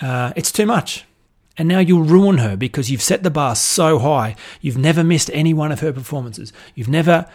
uh, 0.00 0.32
it's 0.36 0.52
too 0.52 0.66
much. 0.66 1.04
And 1.58 1.68
now 1.68 1.78
you'll 1.78 2.02
ruin 2.02 2.38
her 2.38 2.54
because 2.54 2.90
you've 2.90 3.02
set 3.02 3.22
the 3.22 3.30
bar 3.30 3.56
so 3.56 3.98
high. 3.98 4.36
You've 4.60 4.76
never 4.76 5.02
missed 5.02 5.30
any 5.32 5.54
one 5.54 5.72
of 5.72 5.80
her 5.80 5.92
performances. 5.92 6.52
You've 6.74 6.88
never 6.88 7.26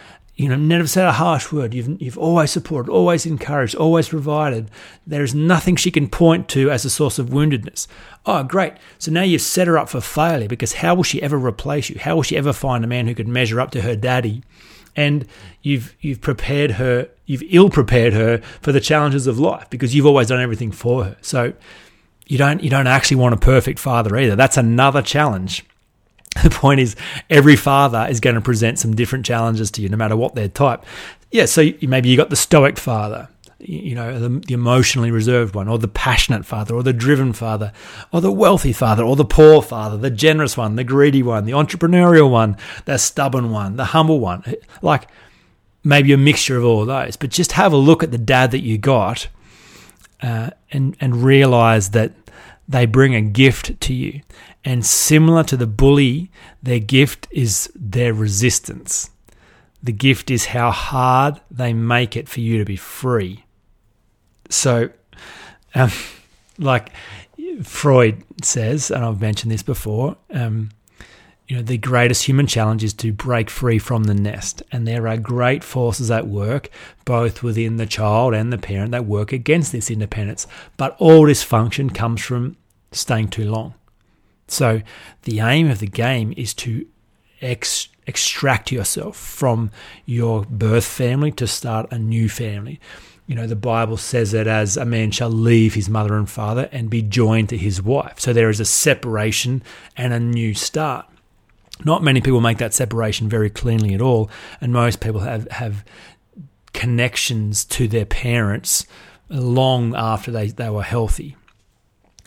you 0.41 0.49
know, 0.49 0.55
never 0.55 0.87
said 0.87 1.05
a 1.05 1.11
harsh 1.11 1.51
word. 1.51 1.71
You've, 1.71 2.01
you've 2.01 2.17
always 2.17 2.49
supported, 2.49 2.91
always 2.91 3.27
encouraged, 3.27 3.75
always 3.75 4.09
provided. 4.09 4.71
There 5.05 5.23
is 5.23 5.35
nothing 5.35 5.75
she 5.75 5.91
can 5.91 6.09
point 6.09 6.47
to 6.49 6.71
as 6.71 6.83
a 6.83 6.89
source 6.89 7.19
of 7.19 7.29
woundedness. 7.29 7.85
Oh, 8.25 8.43
great. 8.43 8.73
So 8.97 9.11
now 9.11 9.21
you've 9.21 9.43
set 9.43 9.67
her 9.67 9.77
up 9.77 9.87
for 9.87 10.01
failure 10.01 10.47
because 10.47 10.73
how 10.73 10.95
will 10.95 11.03
she 11.03 11.21
ever 11.21 11.37
replace 11.37 11.91
you? 11.91 11.99
How 11.99 12.15
will 12.15 12.23
she 12.23 12.37
ever 12.37 12.53
find 12.53 12.83
a 12.83 12.87
man 12.87 13.05
who 13.05 13.13
could 13.13 13.27
measure 13.27 13.61
up 13.61 13.69
to 13.71 13.81
her 13.81 13.95
daddy? 13.95 14.41
And 14.95 15.27
you've, 15.61 15.95
you've 16.01 16.21
prepared 16.21 16.71
her, 16.71 17.07
you've 17.27 17.43
ill 17.51 17.69
prepared 17.69 18.13
her 18.13 18.39
for 18.61 18.71
the 18.71 18.81
challenges 18.81 19.27
of 19.27 19.37
life 19.37 19.69
because 19.69 19.93
you've 19.93 20.07
always 20.07 20.29
done 20.29 20.41
everything 20.41 20.71
for 20.71 21.03
her. 21.03 21.17
So 21.21 21.53
you 22.25 22.39
don't, 22.39 22.63
you 22.63 22.71
don't 22.71 22.87
actually 22.87 23.17
want 23.17 23.35
a 23.35 23.37
perfect 23.37 23.77
father 23.77 24.17
either. 24.17 24.35
That's 24.35 24.57
another 24.57 25.03
challenge 25.03 25.63
the 26.43 26.49
point 26.49 26.79
is, 26.79 26.95
every 27.29 27.55
father 27.55 28.07
is 28.09 28.19
going 28.19 28.35
to 28.35 28.41
present 28.41 28.79
some 28.79 28.95
different 28.95 29.25
challenges 29.25 29.71
to 29.71 29.81
you, 29.81 29.89
no 29.89 29.97
matter 29.97 30.15
what 30.15 30.35
their 30.35 30.47
type. 30.47 30.83
Yeah, 31.31 31.45
so 31.45 31.69
maybe 31.81 32.09
you 32.09 32.17
got 32.17 32.29
the 32.29 32.35
stoic 32.35 32.77
father, 32.77 33.29
you 33.59 33.95
know, 33.95 34.19
the, 34.19 34.29
the, 34.39 34.53
emotionally 34.53 35.11
reserved 35.11 35.55
one, 35.55 35.67
or 35.67 35.77
the 35.77 35.87
passionate 35.87 36.45
father, 36.45 36.75
or 36.75 36.83
the 36.83 36.93
driven 36.93 37.31
father, 37.33 37.71
or 38.11 38.21
the 38.21 38.31
wealthy 38.31 38.73
father, 38.73 39.03
or 39.03 39.15
the 39.15 39.25
poor 39.25 39.61
father, 39.61 39.97
the 39.97 40.09
generous 40.09 40.57
one, 40.57 40.75
the 40.75 40.83
greedy 40.83 41.23
one, 41.23 41.45
the 41.45 41.51
entrepreneurial 41.51 42.29
one, 42.29 42.57
the 42.85 42.97
stubborn 42.97 43.51
one, 43.51 43.75
the 43.75 43.85
humble 43.85 44.19
one. 44.19 44.43
Like 44.81 45.07
maybe 45.83 46.13
a 46.13 46.17
mixture 46.17 46.57
of 46.57 46.65
all 46.65 46.85
those. 46.85 47.15
But 47.15 47.29
just 47.29 47.53
have 47.53 47.73
a 47.73 47.77
look 47.77 48.03
at 48.03 48.11
the 48.11 48.17
dad 48.17 48.51
that 48.51 48.61
you 48.61 48.77
got 48.77 49.27
uh, 50.21 50.51
and, 50.71 50.95
and 50.99 51.23
realize 51.23 51.91
that 51.91 52.13
they 52.67 52.85
bring 52.85 53.15
a 53.15 53.21
gift 53.21 53.79
to 53.81 53.93
you. 53.93 54.21
And 54.63 54.85
similar 54.85 55.43
to 55.45 55.57
the 55.57 55.67
bully, 55.67 56.31
their 56.61 56.79
gift 56.79 57.27
is 57.31 57.71
their 57.75 58.13
resistance. 58.13 59.09
The 59.81 59.91
gift 59.91 60.29
is 60.29 60.45
how 60.45 60.69
hard 60.71 61.41
they 61.49 61.73
make 61.73 62.15
it 62.15 62.29
for 62.29 62.39
you 62.41 62.59
to 62.59 62.65
be 62.65 62.75
free. 62.75 63.45
So, 64.49 64.89
um, 65.73 65.91
like 66.59 66.91
Freud 67.63 68.23
says, 68.43 68.91
and 68.91 69.03
I've 69.03 69.21
mentioned 69.21 69.51
this 69.51 69.63
before, 69.63 70.17
um, 70.31 70.69
you 71.47 71.57
know, 71.57 71.63
the 71.63 71.77
greatest 71.77 72.23
human 72.23 72.47
challenge 72.47 72.83
is 72.83 72.93
to 72.93 73.11
break 73.11 73.49
free 73.49 73.79
from 73.79 74.05
the 74.05 74.13
nest. 74.13 74.63
And 74.71 74.87
there 74.87 75.07
are 75.07 75.17
great 75.17 75.65
forces 75.65 76.09
at 76.09 76.27
work, 76.27 76.69
both 77.03 77.43
within 77.43 77.75
the 77.75 77.85
child 77.85 78.33
and 78.33 78.53
the 78.53 78.57
parent, 78.57 78.91
that 78.91 79.05
work 79.05 79.33
against 79.33 79.71
this 79.71 79.91
independence. 79.91 80.47
But 80.77 80.95
all 80.97 81.25
dysfunction 81.25 81.93
comes 81.93 82.21
from 82.21 82.55
staying 82.93 83.29
too 83.29 83.51
long. 83.51 83.73
So 84.51 84.81
the 85.23 85.39
aim 85.39 85.69
of 85.69 85.79
the 85.79 85.87
game 85.87 86.33
is 86.35 86.53
to 86.55 86.85
ex- 87.41 87.87
extract 88.05 88.71
yourself 88.71 89.15
from 89.15 89.71
your 90.05 90.43
birth 90.43 90.85
family 90.85 91.31
to 91.33 91.47
start 91.47 91.91
a 91.91 91.97
new 91.97 92.27
family. 92.27 92.79
You 93.27 93.35
know, 93.35 93.47
the 93.47 93.55
Bible 93.55 93.95
says 93.95 94.33
it 94.33 94.47
as 94.47 94.75
a 94.75 94.83
man 94.83 95.11
shall 95.11 95.29
leave 95.29 95.73
his 95.73 95.89
mother 95.89 96.15
and 96.15 96.29
father 96.29 96.67
and 96.73 96.89
be 96.89 97.01
joined 97.01 97.49
to 97.49 97.57
his 97.57 97.81
wife. 97.81 98.19
So 98.19 98.33
there 98.33 98.49
is 98.49 98.59
a 98.59 98.65
separation 98.65 99.63
and 99.95 100.11
a 100.11 100.19
new 100.19 100.53
start. 100.53 101.05
Not 101.85 102.03
many 102.03 102.19
people 102.19 102.41
make 102.41 102.57
that 102.57 102.73
separation 102.73 103.29
very 103.29 103.49
cleanly 103.49 103.93
at 103.93 104.01
all, 104.01 104.29
and 104.59 104.73
most 104.73 104.99
people 104.99 105.21
have, 105.21 105.49
have 105.49 105.85
connections 106.73 107.63
to 107.65 107.87
their 107.87 108.05
parents 108.05 108.85
long 109.29 109.95
after 109.95 110.29
they, 110.29 110.47
they 110.47 110.69
were 110.69 110.83
healthy. 110.83 111.37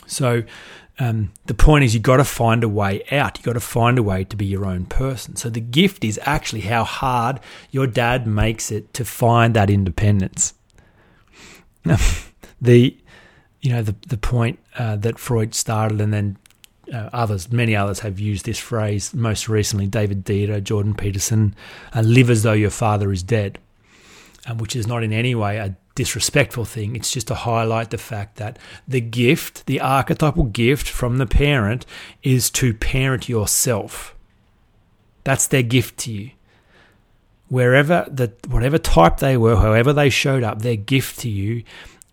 So 0.07 0.43
um, 0.99 1.33
the 1.47 1.55
point 1.55 1.85
is, 1.85 1.93
you've 1.95 2.05
got 2.05 2.19
to 2.19 2.25
find 2.25 2.63
a 2.63 2.69
way 2.69 3.03
out. 3.11 3.37
You've 3.37 3.45
got 3.45 3.55
to 3.55 3.61
find 3.61 3.99
a 3.99 4.03
way 4.03 4.25
to 4.25 4.37
be 4.37 4.47
your 4.47 4.65
own 4.65 4.87
person. 4.87 5.35
So 5.35 5.51
the 5.51 5.61
gift 5.61 6.05
is 6.05 6.21
actually 6.23 6.63
how 6.63 6.85
hard 6.85 7.41
your 7.73 7.87
dad 7.87 8.27
makes 8.27 8.71
it 8.71 8.95
to 8.95 9.05
find 9.05 9.55
that 9.55 9.71
independence. 9.71 10.55
the, 12.61 12.97
you 13.61 13.73
know, 13.73 13.83
the 13.83 13.97
the 14.07 14.17
point 14.17 14.61
uh, 14.79 14.97
that 14.97 15.19
Freud 15.19 15.55
started, 15.55 16.01
and 16.01 16.13
then 16.13 16.39
uh, 16.93 17.11
others, 17.13 17.51
many 17.51 17.75
others 17.75 18.01
have 18.01 18.21
used 18.21 18.45
this 18.45 18.59
phrase. 18.59 19.13
Most 19.13 19.49
recently, 19.49 19.89
David 19.89 20.25
Deida, 20.25 20.63
Jordan 20.63 20.95
Peterson, 20.95 21.57
uh, 21.93 22.03
"Live 22.03 22.31
as 22.31 22.45
though 22.45 22.53
your 22.53 22.71
father 22.71 23.11
is 23.11 23.25
dead," 23.25 23.59
um, 24.47 24.59
which 24.59 24.77
is 24.77 24.87
not 24.87 25.03
in 25.03 25.13
any 25.13 25.35
way 25.35 25.57
a 25.57 25.77
disrespectful 25.95 26.65
thing. 26.65 26.97
It's 26.97 27.13
just 27.13 27.29
to 27.29 27.35
highlight 27.35 27.91
the 27.91 27.99
fact 27.99 28.37
that 28.37 28.59
the 28.87 29.01
gift, 29.01 29.67
the 29.67 29.81
archetypal 29.81 30.45
gift 30.45 30.89
from 30.89 31.19
the 31.19 31.27
parent, 31.27 31.87
is 32.23 32.51
to 32.51 32.75
parent 32.75 33.29
yourself. 33.29 34.15
That's 35.23 35.47
their 35.47 35.63
gift 35.63 35.99
to 36.01 36.13
you. 36.13 36.31
Wherever 37.49 38.07
the 38.11 38.33
whatever 38.49 38.79
type 38.79 39.19
they 39.19 39.37
were, 39.37 39.57
however 39.57 39.93
they 39.93 40.11
showed 40.11 40.43
up, 40.43 40.63
their 40.63 40.77
gift 40.77 41.21
to 41.21 41.29
you 41.29 41.63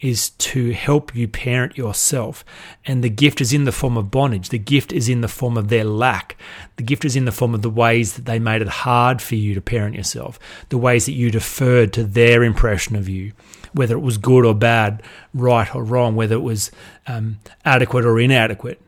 is 0.01 0.31
to 0.31 0.71
help 0.73 1.15
you 1.15 1.27
parent 1.27 1.77
yourself. 1.77 2.43
And 2.85 3.03
the 3.03 3.09
gift 3.09 3.39
is 3.39 3.53
in 3.53 3.65
the 3.65 3.71
form 3.71 3.97
of 3.97 4.09
bondage. 4.09 4.49
The 4.49 4.57
gift 4.57 4.91
is 4.91 5.07
in 5.07 5.21
the 5.21 5.27
form 5.27 5.57
of 5.57 5.69
their 5.69 5.83
lack. 5.83 6.35
The 6.77 6.83
gift 6.83 7.05
is 7.05 7.15
in 7.15 7.25
the 7.25 7.31
form 7.31 7.53
of 7.53 7.61
the 7.61 7.69
ways 7.69 8.13
that 8.13 8.25
they 8.25 8.39
made 8.39 8.63
it 8.63 8.67
hard 8.67 9.21
for 9.21 9.35
you 9.35 9.53
to 9.53 9.61
parent 9.61 9.95
yourself, 9.95 10.39
the 10.69 10.77
ways 10.77 11.05
that 11.05 11.13
you 11.13 11.29
deferred 11.29 11.93
to 11.93 12.03
their 12.03 12.43
impression 12.43 12.95
of 12.95 13.07
you, 13.07 13.31
whether 13.73 13.95
it 13.95 14.01
was 14.01 14.17
good 14.17 14.43
or 14.43 14.55
bad, 14.55 15.03
right 15.33 15.73
or 15.75 15.83
wrong, 15.83 16.15
whether 16.15 16.35
it 16.35 16.39
was 16.39 16.71
um, 17.05 17.37
adequate 17.63 18.03
or 18.05 18.19
inadequate. 18.19 18.81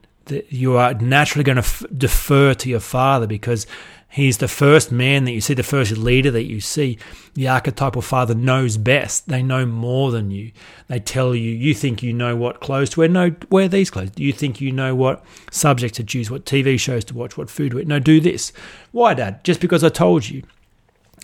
You 0.49 0.77
are 0.77 0.93
naturally 0.95 1.43
going 1.43 1.57
to 1.57 1.63
f- 1.63 1.83
defer 1.95 2.53
to 2.55 2.69
your 2.69 2.79
father 2.79 3.27
because 3.27 3.67
He's 4.13 4.37
the 4.37 4.47
first 4.47 4.91
man 4.91 5.23
that 5.23 5.31
you 5.31 5.41
see, 5.41 5.55
the 5.55 5.63
first 5.63 5.97
leader 5.97 6.29
that 6.29 6.43
you 6.43 6.61
see. 6.61 6.99
The 7.33 7.47
archetypal 7.47 8.03
father 8.03 8.35
knows 8.35 8.77
best. 8.77 9.27
They 9.27 9.41
know 9.41 9.65
more 9.65 10.11
than 10.11 10.29
you. 10.29 10.51
They 10.87 10.99
tell 10.99 11.33
you, 11.33 11.49
you 11.49 11.73
think 11.73 12.03
you 12.03 12.13
know 12.13 12.35
what 12.35 12.59
clothes 12.59 12.91
to 12.91 12.99
wear. 12.99 13.09
No, 13.09 13.35
wear 13.49 13.67
these 13.67 13.89
clothes. 13.89 14.11
You 14.15 14.31
think 14.31 14.61
you 14.61 14.71
know 14.71 14.93
what 14.93 15.25
subjects 15.49 15.97
to 15.97 16.03
choose, 16.03 16.29
what 16.29 16.45
TV 16.45 16.79
shows 16.79 17.03
to 17.05 17.15
watch, 17.15 17.37
what 17.37 17.49
food 17.49 17.71
to 17.71 17.79
eat. 17.79 17.87
No, 17.87 17.97
do 17.97 18.19
this. 18.19 18.53
Why, 18.91 19.15
Dad? 19.15 19.43
Just 19.43 19.59
because 19.59 19.83
I 19.83 19.89
told 19.89 20.29
you. 20.29 20.43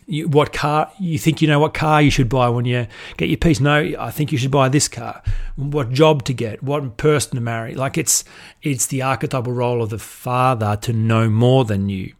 You, 0.07 0.27
what 0.27 0.51
car 0.51 0.91
you 0.99 1.19
think 1.19 1.43
you 1.43 1.47
know 1.47 1.59
what 1.59 1.75
car 1.75 2.01
you 2.01 2.09
should 2.09 2.29
buy 2.29 2.49
when 2.49 2.65
you 2.65 2.87
get 3.17 3.29
your 3.29 3.37
piece? 3.37 3.59
No, 3.59 3.93
I 3.99 4.09
think 4.09 4.31
you 4.31 4.39
should 4.39 4.49
buy 4.49 4.67
this 4.67 4.87
car. 4.87 5.21
What 5.55 5.91
job 5.91 6.23
to 6.23 6.33
get? 6.33 6.63
What 6.63 6.97
person 6.97 7.35
to 7.35 7.41
marry? 7.41 7.75
Like 7.75 7.99
it's 7.99 8.23
it's 8.63 8.87
the 8.87 9.03
archetypal 9.03 9.53
role 9.53 9.83
of 9.83 9.91
the 9.91 9.99
father 9.99 10.75
to 10.77 10.91
know 10.91 11.29
more 11.29 11.65
than 11.65 11.89
you 11.89 12.15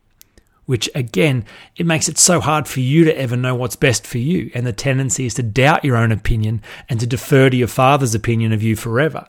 which 0.70 0.88
again, 0.94 1.44
it 1.78 1.88
makes 1.88 2.08
it 2.08 2.20
so 2.20 2.40
hard 2.40 2.68
for 2.68 2.80
you 2.80 3.04
to 3.04 3.18
ever 3.18 3.36
know 3.36 3.56
what's 3.56 3.76
best 3.76 4.06
for 4.06 4.20
you. 4.20 4.52
And 4.54 4.68
the 4.68 4.72
tendency 4.72 5.26
is 5.26 5.34
to 5.34 5.42
doubt 5.42 5.84
your 5.84 5.98
own 5.98 6.12
opinion 6.12 6.62
and 6.88 7.00
to 7.00 7.08
defer 7.08 7.50
to 7.50 7.58
your 7.58 7.68
father's 7.68 8.14
opinion 8.14 8.54
of 8.54 8.62
you 8.62 8.76
forever. 8.76 9.28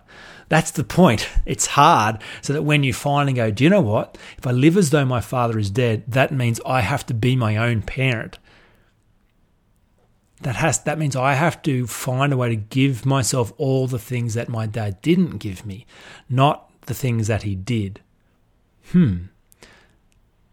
That's 0.50 0.70
the 0.70 0.85
point. 0.85 1.26
It's 1.47 1.64
hard 1.64 2.23
so 2.42 2.52
that 2.52 2.64
when 2.64 2.85
you 2.85 2.92
finally 2.92 3.32
go, 3.32 3.50
do 3.50 3.64
you 3.64 3.70
know 3.70 3.80
what? 3.80 4.18
If 4.37 4.47
I 4.47 4.50
live 4.50 4.76
as 4.76 4.90
though 4.90 5.06
my 5.06 5.23
father 5.23 5.59
is 5.59 5.70
dead, 5.70 6.04
that 6.09 6.30
means 6.30 6.61
I 6.66 6.82
have 6.82 7.06
to 7.06 7.14
be 7.14 7.37
my 7.37 7.56
own 7.56 7.80
parent. 7.80 8.38
That 10.42 10.56
has 10.56 10.80
that 10.80 10.99
means 10.99 11.16
I 11.16 11.32
have 11.32 11.62
to 11.62 11.87
find 11.87 12.35
a 12.35 12.37
way 12.37 12.50
to 12.50 12.56
give 12.56 13.06
myself 13.06 13.50
all 13.56 13.87
the 13.87 13.99
things 13.99 14.35
that 14.35 14.50
my 14.50 14.66
dad 14.66 15.00
didn't 15.00 15.38
give 15.38 15.64
me, 15.64 15.87
not 16.28 16.70
the 16.82 16.92
things 16.92 17.28
that 17.28 17.44
he 17.44 17.54
did. 17.54 18.02
Hmm 18.92 19.28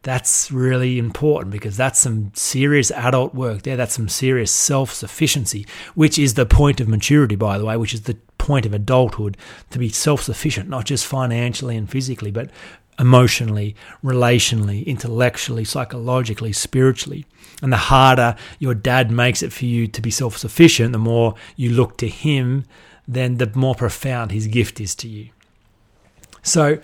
that's 0.08 0.54
really 0.54 0.98
important 0.98 1.52
because 1.52 1.76
that's 1.76 2.00
some 2.00 2.32
serious 2.34 2.92
adult 2.92 3.36
work 3.36 3.64
there. 3.64 3.76
That's 3.76 3.94
some 3.94 4.08
serious 4.08 4.52
self 4.52 4.94
sufficiency, 4.94 5.68
which 5.96 6.18
is 6.18 6.36
the 6.36 6.46
point 6.46 6.80
of 6.80 6.88
maturity, 6.88 7.36
by 7.36 7.58
the 7.58 7.66
way, 7.66 7.76
which 7.76 7.94
is 7.94 8.04
the 8.04 8.16
point 8.38 8.66
of 8.66 8.74
adulthood 8.74 9.36
to 9.70 9.78
be 9.78 9.90
self 9.90 10.24
sufficient, 10.24 10.70
not 10.70 10.86
just 10.86 11.06
financially 11.06 11.76
and 11.76 11.90
physically, 11.90 12.32
but 12.32 12.50
emotionally, 12.98 13.76
relationally, 14.02 14.86
intellectually, 14.86 15.66
psychologically, 15.66 16.54
spiritually. 16.54 17.26
And 17.62 17.74
the 17.74 17.78
harder 17.78 18.38
your 18.60 18.76
dad 18.76 19.12
makes 19.12 19.44
it 19.44 19.52
for 19.52 19.66
you 19.66 19.90
to 19.90 20.02
be 20.02 20.10
self 20.10 20.38
sufficient, 20.38 20.94
the 20.94 21.00
more 21.00 21.36
you 21.58 21.72
look 21.72 21.98
to 21.98 22.08
him, 22.08 22.64
then 23.10 23.40
the 23.40 23.52
more 23.56 23.76
profound 23.76 24.32
his 24.32 24.48
gift 24.48 24.80
is 24.80 24.96
to 24.96 25.10
you. 25.10 25.32
So, 26.44 26.80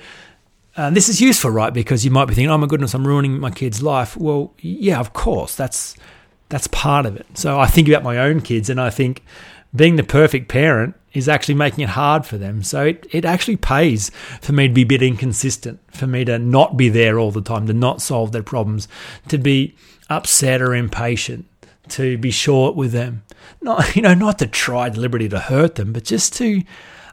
and 0.76 0.96
this 0.96 1.10
is 1.10 1.22
useful, 1.22 1.52
right? 1.52 1.74
Because 1.74 2.04
you 2.04 2.12
might 2.12 2.26
be 2.26 2.34
thinking, 2.34 2.50
"Oh 2.52 2.58
my 2.58 2.68
goodness, 2.68 2.94
I'm 2.94 3.08
ruining 3.08 3.40
my 3.40 3.52
kid's 3.52 3.84
life." 3.84 4.18
Well, 4.18 4.54
yeah, 4.60 5.00
of 5.00 5.14
course, 5.14 5.56
that's 5.56 5.96
that's 6.50 6.68
part 6.68 7.06
of 7.06 7.16
it. 7.16 7.26
So 7.36 7.60
I 7.60 7.68
think 7.68 7.88
about 7.88 8.04
my 8.04 8.18
own 8.18 8.42
kids, 8.42 8.70
and 8.70 8.80
I 8.80 8.90
think 8.90 9.24
being 9.76 9.96
the 9.96 10.04
perfect 10.04 10.50
parent 10.50 10.96
is 11.14 11.30
actually 11.30 11.56
making 11.56 11.84
it 11.84 11.90
hard 11.90 12.26
for 12.26 12.38
them. 12.38 12.64
So 12.64 12.86
it, 12.86 13.08
it 13.12 13.26
actually 13.26 13.58
pays 13.58 14.10
for 14.42 14.54
me 14.54 14.68
to 14.68 14.74
be 14.74 14.82
a 14.82 14.86
bit 14.86 15.02
inconsistent, 15.02 15.80
for 15.92 16.08
me 16.08 16.26
to 16.26 16.40
not 16.40 16.78
be 16.78 16.90
there 16.90 17.20
all 17.20 17.32
the 17.32 17.42
time, 17.42 17.68
to 17.68 17.74
not 17.74 18.02
solve 18.02 18.32
their 18.32 18.44
problems, 18.44 18.88
to 19.28 19.38
be 19.38 19.76
upset 20.10 20.62
or 20.62 20.76
impatient, 20.76 21.46
to 21.90 22.18
be 22.18 22.32
short 22.32 22.76
with 22.76 22.92
them. 22.92 23.24
Not 23.62 23.96
you 23.96 24.02
know, 24.02 24.14
not 24.14 24.40
to 24.40 24.48
try 24.48 24.90
deliberately 24.90 25.30
to 25.30 25.40
hurt 25.40 25.76
them, 25.76 25.94
but 25.94 26.04
just 26.04 26.34
to 26.38 26.64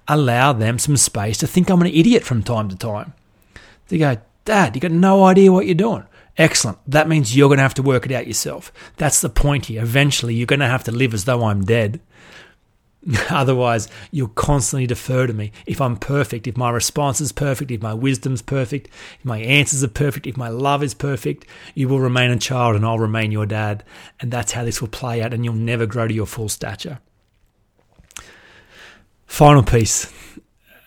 allow 0.09 0.53
them 0.53 0.79
some 0.79 0.97
space 0.97 1.39
to 1.39 1.47
think 1.47 1.71
I'm 1.71 1.81
an 1.81 1.87
idiot 1.89 2.25
from 2.25 2.43
time 2.43 2.69
to 2.69 2.77
time. 2.77 3.13
They 3.91 3.99
go, 3.99 4.17
Dad, 4.45 4.75
you 4.75 4.81
got 4.81 4.93
no 4.93 5.25
idea 5.25 5.53
what 5.53 5.67
you're 5.67 5.75
doing. 5.75 6.05
Excellent. 6.39 6.79
That 6.87 7.09
means 7.09 7.37
you're 7.37 7.49
going 7.49 7.59
to 7.59 7.63
have 7.63 7.75
to 7.75 7.83
work 7.83 8.07
it 8.07 8.13
out 8.13 8.27
yourself. 8.27 8.73
That's 8.97 9.21
the 9.21 9.29
point 9.29 9.67
here. 9.67 9.83
Eventually, 9.83 10.35
you're 10.35 10.47
going 10.47 10.61
to 10.61 10.67
have 10.67 10.85
to 10.85 10.93
live 10.93 11.13
as 11.13 11.25
though 11.25 11.45
I'm 11.45 11.65
dead. 11.65 12.01
Otherwise, 13.31 13.89
you'll 14.11 14.29
constantly 14.29 14.87
defer 14.87 15.27
to 15.27 15.33
me. 15.33 15.53
If 15.67 15.81
I'm 15.81 15.97
perfect, 15.97 16.47
if 16.47 16.57
my 16.57 16.71
response 16.71 17.21
is 17.21 17.33
perfect, 17.33 17.71
if 17.71 17.83
my 17.83 17.95
wisdom's 17.95 18.43
perfect, 18.43 18.89
if 19.19 19.25
my 19.25 19.39
answers 19.39 19.83
are 19.83 19.89
perfect, 19.89 20.27
if 20.27 20.37
my 20.37 20.49
love 20.49 20.83
is 20.83 20.95
perfect, 20.95 21.47
you 21.75 21.89
will 21.89 22.01
remain 22.01 22.31
a 22.31 22.39
child 22.39 22.77
and 22.77 22.87
I'll 22.87 22.99
remain 22.99 23.33
your 23.33 23.47
dad. 23.47 23.83
And 24.21 24.31
that's 24.31 24.53
how 24.53 24.65
this 24.65 24.81
will 24.81 24.89
play 24.89 25.23
out, 25.23 25.35
and 25.35 25.45
you'll 25.45 25.55
never 25.55 25.87
grow 25.87 26.07
to 26.07 26.15
your 26.15 26.27
full 26.27 26.49
stature. 26.49 27.01
Final 29.27 29.63
piece 29.63 30.13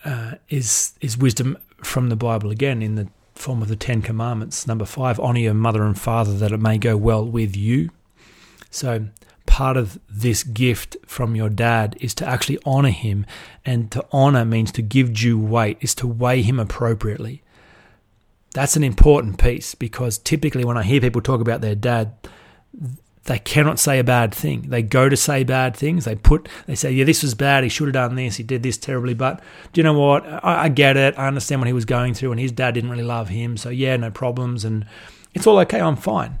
uh, 0.04 0.34
is 0.48 0.94
is 1.00 1.16
wisdom 1.16 1.56
from 1.84 2.08
the 2.08 2.16
Bible 2.16 2.50
again 2.50 2.82
in 2.82 2.94
the 2.94 3.08
form 3.34 3.62
of 3.62 3.68
the 3.68 3.76
Ten 3.76 4.02
Commandments. 4.02 4.66
Number 4.66 4.84
five, 4.84 5.18
honor 5.20 5.40
your 5.40 5.54
mother 5.54 5.84
and 5.84 5.98
father 5.98 6.34
that 6.38 6.52
it 6.52 6.60
may 6.60 6.78
go 6.78 6.96
well 6.96 7.24
with 7.24 7.56
you. 7.56 7.90
So, 8.70 9.08
part 9.46 9.76
of 9.76 9.98
this 10.08 10.42
gift 10.42 10.96
from 11.06 11.36
your 11.36 11.48
dad 11.48 11.96
is 12.00 12.14
to 12.16 12.26
actually 12.26 12.58
honor 12.64 12.90
him. 12.90 13.26
And 13.64 13.90
to 13.92 14.04
honor 14.12 14.44
means 14.44 14.72
to 14.72 14.82
give 14.82 15.12
due 15.12 15.38
weight, 15.38 15.78
is 15.80 15.94
to 15.96 16.06
weigh 16.06 16.42
him 16.42 16.58
appropriately. 16.58 17.42
That's 18.52 18.76
an 18.76 18.84
important 18.84 19.38
piece 19.38 19.74
because 19.74 20.18
typically 20.18 20.64
when 20.64 20.76
I 20.76 20.84
hear 20.84 21.00
people 21.00 21.20
talk 21.20 21.40
about 21.40 21.60
their 21.60 21.74
dad, 21.74 22.14
they 23.24 23.38
cannot 23.38 23.78
say 23.78 23.98
a 23.98 24.04
bad 24.04 24.34
thing. 24.34 24.62
They 24.68 24.82
go 24.82 25.08
to 25.08 25.16
say 25.16 25.44
bad 25.44 25.76
things. 25.76 26.04
They 26.04 26.14
put, 26.14 26.48
they 26.66 26.74
say, 26.74 26.92
yeah, 26.92 27.04
this 27.04 27.22
was 27.22 27.34
bad. 27.34 27.64
He 27.64 27.70
should 27.70 27.86
have 27.86 27.94
done 27.94 28.16
this. 28.16 28.36
He 28.36 28.42
did 28.42 28.62
this 28.62 28.76
terribly. 28.76 29.14
But 29.14 29.40
do 29.72 29.80
you 29.80 29.82
know 29.82 29.98
what? 29.98 30.26
I, 30.26 30.64
I, 30.64 30.68
get 30.68 30.96
it. 30.96 31.18
I 31.18 31.26
understand 31.26 31.60
what 31.60 31.66
he 31.66 31.72
was 31.72 31.86
going 31.86 32.12
through, 32.12 32.32
and 32.32 32.40
his 32.40 32.52
dad 32.52 32.72
didn't 32.72 32.90
really 32.90 33.02
love 33.02 33.30
him. 33.30 33.56
So 33.56 33.70
yeah, 33.70 33.96
no 33.96 34.10
problems, 34.10 34.64
and 34.64 34.86
it's 35.32 35.46
all 35.46 35.58
okay. 35.60 35.80
I'm 35.80 35.96
fine. 35.96 36.38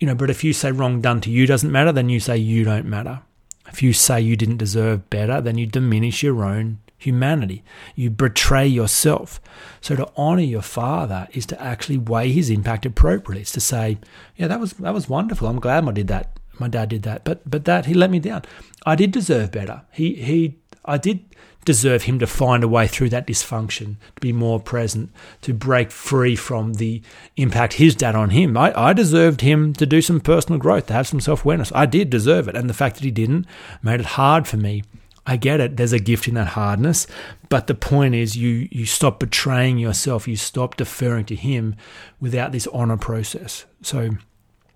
You 0.00 0.06
know, 0.06 0.14
but 0.14 0.30
if 0.30 0.44
you 0.44 0.52
say 0.52 0.70
wrong 0.70 1.00
done 1.00 1.20
to 1.22 1.30
you 1.30 1.46
doesn't 1.46 1.72
matter, 1.72 1.92
then 1.92 2.08
you 2.08 2.20
say 2.20 2.36
you 2.36 2.62
don't 2.62 2.86
matter. 2.86 3.20
If 3.68 3.82
you 3.82 3.92
say 3.92 4.20
you 4.20 4.36
didn't 4.36 4.58
deserve 4.58 5.08
better, 5.10 5.40
then 5.40 5.58
you 5.58 5.66
diminish 5.66 6.22
your 6.22 6.44
own 6.44 6.78
humanity. 6.98 7.62
You 7.94 8.10
betray 8.10 8.66
yourself. 8.66 9.40
So 9.80 9.96
to 9.96 10.10
honor 10.16 10.42
your 10.42 10.62
father 10.62 11.28
is 11.32 11.46
to 11.46 11.62
actually 11.62 11.98
weigh 11.98 12.32
his 12.32 12.50
impact 12.50 12.84
appropriately. 12.84 13.42
It's 13.42 13.52
to 13.52 13.60
say, 13.60 13.98
yeah, 14.36 14.48
that 14.48 14.60
was 14.60 14.72
that 14.74 14.92
was 14.92 15.08
wonderful. 15.08 15.48
I'm 15.48 15.60
glad 15.60 15.88
I 15.88 15.92
did 15.92 16.08
that. 16.08 16.38
My 16.58 16.68
dad 16.68 16.88
did 16.88 17.02
that. 17.04 17.24
But 17.24 17.48
but 17.48 17.64
that 17.64 17.86
he 17.86 17.94
let 17.94 18.10
me 18.10 18.18
down. 18.18 18.42
I 18.84 18.96
did 18.96 19.12
deserve 19.12 19.52
better. 19.52 19.82
He 19.92 20.14
he 20.14 20.58
I 20.84 20.98
did 20.98 21.24
deserve 21.64 22.04
him 22.04 22.18
to 22.18 22.26
find 22.26 22.64
a 22.64 22.68
way 22.68 22.86
through 22.86 23.10
that 23.10 23.26
dysfunction, 23.26 23.96
to 24.14 24.20
be 24.20 24.32
more 24.32 24.58
present, 24.58 25.10
to 25.42 25.52
break 25.52 25.90
free 25.90 26.34
from 26.34 26.74
the 26.74 27.02
impact 27.36 27.74
his 27.74 27.94
dad 27.94 28.14
on 28.14 28.30
him. 28.30 28.56
I, 28.56 28.72
I 28.74 28.92
deserved 28.94 29.42
him 29.42 29.74
to 29.74 29.84
do 29.84 30.00
some 30.00 30.18
personal 30.18 30.58
growth, 30.58 30.86
to 30.86 30.94
have 30.94 31.06
some 31.06 31.20
self 31.20 31.44
awareness. 31.44 31.70
I 31.74 31.84
did 31.84 32.08
deserve 32.08 32.48
it. 32.48 32.56
And 32.56 32.70
the 32.70 32.74
fact 32.74 32.96
that 32.96 33.04
he 33.04 33.10
didn't 33.10 33.46
made 33.82 34.00
it 34.00 34.06
hard 34.06 34.48
for 34.48 34.56
me 34.56 34.82
I 35.28 35.36
get 35.36 35.60
it. 35.60 35.76
There's 35.76 35.92
a 35.92 35.98
gift 35.98 36.26
in 36.26 36.34
that 36.34 36.48
hardness, 36.48 37.06
but 37.50 37.66
the 37.66 37.74
point 37.74 38.14
is, 38.14 38.34
you 38.34 38.66
you 38.70 38.86
stop 38.86 39.20
betraying 39.20 39.76
yourself. 39.76 40.26
You 40.26 40.36
stop 40.36 40.78
deferring 40.78 41.26
to 41.26 41.36
Him 41.36 41.76
without 42.18 42.50
this 42.50 42.66
honor 42.68 42.96
process. 42.96 43.66
So 43.82 44.12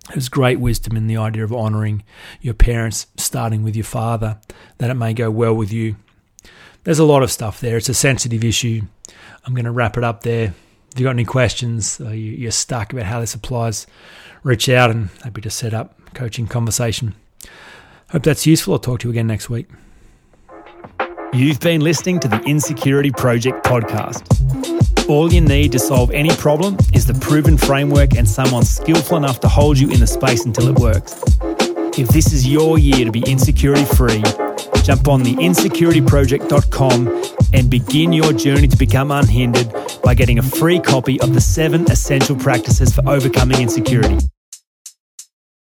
there's 0.09 0.29
great 0.29 0.59
wisdom 0.59 0.95
in 0.95 1.07
the 1.07 1.17
idea 1.17 1.43
of 1.43 1.51
honoring 1.51 2.03
your 2.39 2.53
parents, 2.53 3.07
starting 3.17 3.63
with 3.63 3.75
your 3.75 3.83
father, 3.83 4.39
that 4.77 4.91
it 4.91 4.93
may 4.93 5.15
go 5.15 5.31
well 5.31 5.55
with 5.55 5.73
you. 5.73 5.95
There's 6.83 6.99
a 6.99 7.03
lot 7.03 7.23
of 7.23 7.31
stuff 7.31 7.59
there. 7.59 7.77
It's 7.77 7.89
a 7.89 7.95
sensitive 7.95 8.43
issue. 8.43 8.81
I'm 9.45 9.55
going 9.55 9.65
to 9.65 9.71
wrap 9.71 9.97
it 9.97 10.03
up 10.03 10.21
there. 10.21 10.53
If 10.91 10.99
you've 10.99 11.05
got 11.05 11.11
any 11.11 11.25
questions, 11.25 11.99
uh, 11.99 12.09
you're 12.09 12.51
stuck 12.51 12.93
about 12.93 13.05
how 13.05 13.21
this 13.21 13.33
applies, 13.33 13.87
reach 14.43 14.69
out 14.69 14.91
and 14.91 15.09
happy 15.23 15.41
to 15.41 15.49
set 15.49 15.73
up 15.73 15.97
coaching 16.13 16.45
conversation. 16.45 17.15
Hope 18.11 18.21
that's 18.21 18.45
useful. 18.45 18.73
I'll 18.73 18.79
talk 18.79 18.99
to 18.99 19.07
you 19.07 19.11
again 19.11 19.25
next 19.25 19.49
week. 19.49 19.67
You've 21.33 21.59
been 21.59 21.81
listening 21.81 22.19
to 22.19 22.27
the 22.27 22.39
Insecurity 22.43 23.09
Project 23.09 23.65
podcast. 23.65 25.09
All 25.09 25.33
you 25.33 25.41
need 25.41 25.71
to 25.71 25.79
solve 25.79 26.11
any 26.11 26.29
problem 26.35 26.77
is 26.93 27.07
the 27.07 27.15
proven 27.15 27.57
framework 27.57 28.15
and 28.15 28.29
someone 28.29 28.63
skillful 28.63 29.17
enough 29.17 29.39
to 29.39 29.47
hold 29.47 29.79
you 29.79 29.89
in 29.89 29.99
the 29.99 30.05
space 30.05 30.45
until 30.45 30.67
it 30.67 30.75
works. 30.75 31.19
If 31.97 32.09
this 32.09 32.33
is 32.33 32.47
your 32.47 32.77
year 32.77 33.03
to 33.05 33.11
be 33.11 33.23
insecurity 33.25 33.83
free, 33.83 34.21
jump 34.83 35.07
on 35.07 35.23
the 35.23 35.33
insecurityproject.com 35.39 37.23
and 37.53 37.67
begin 37.67 38.13
your 38.13 38.31
journey 38.33 38.67
to 38.67 38.77
become 38.77 39.09
unhindered 39.11 39.73
by 40.03 40.13
getting 40.13 40.37
a 40.37 40.43
free 40.43 40.79
copy 40.79 41.19
of 41.21 41.33
the 41.33 41.41
seven 41.41 41.89
essential 41.89 42.35
practices 42.35 42.93
for 42.93 43.01
overcoming 43.09 43.59
insecurity. 43.59 44.19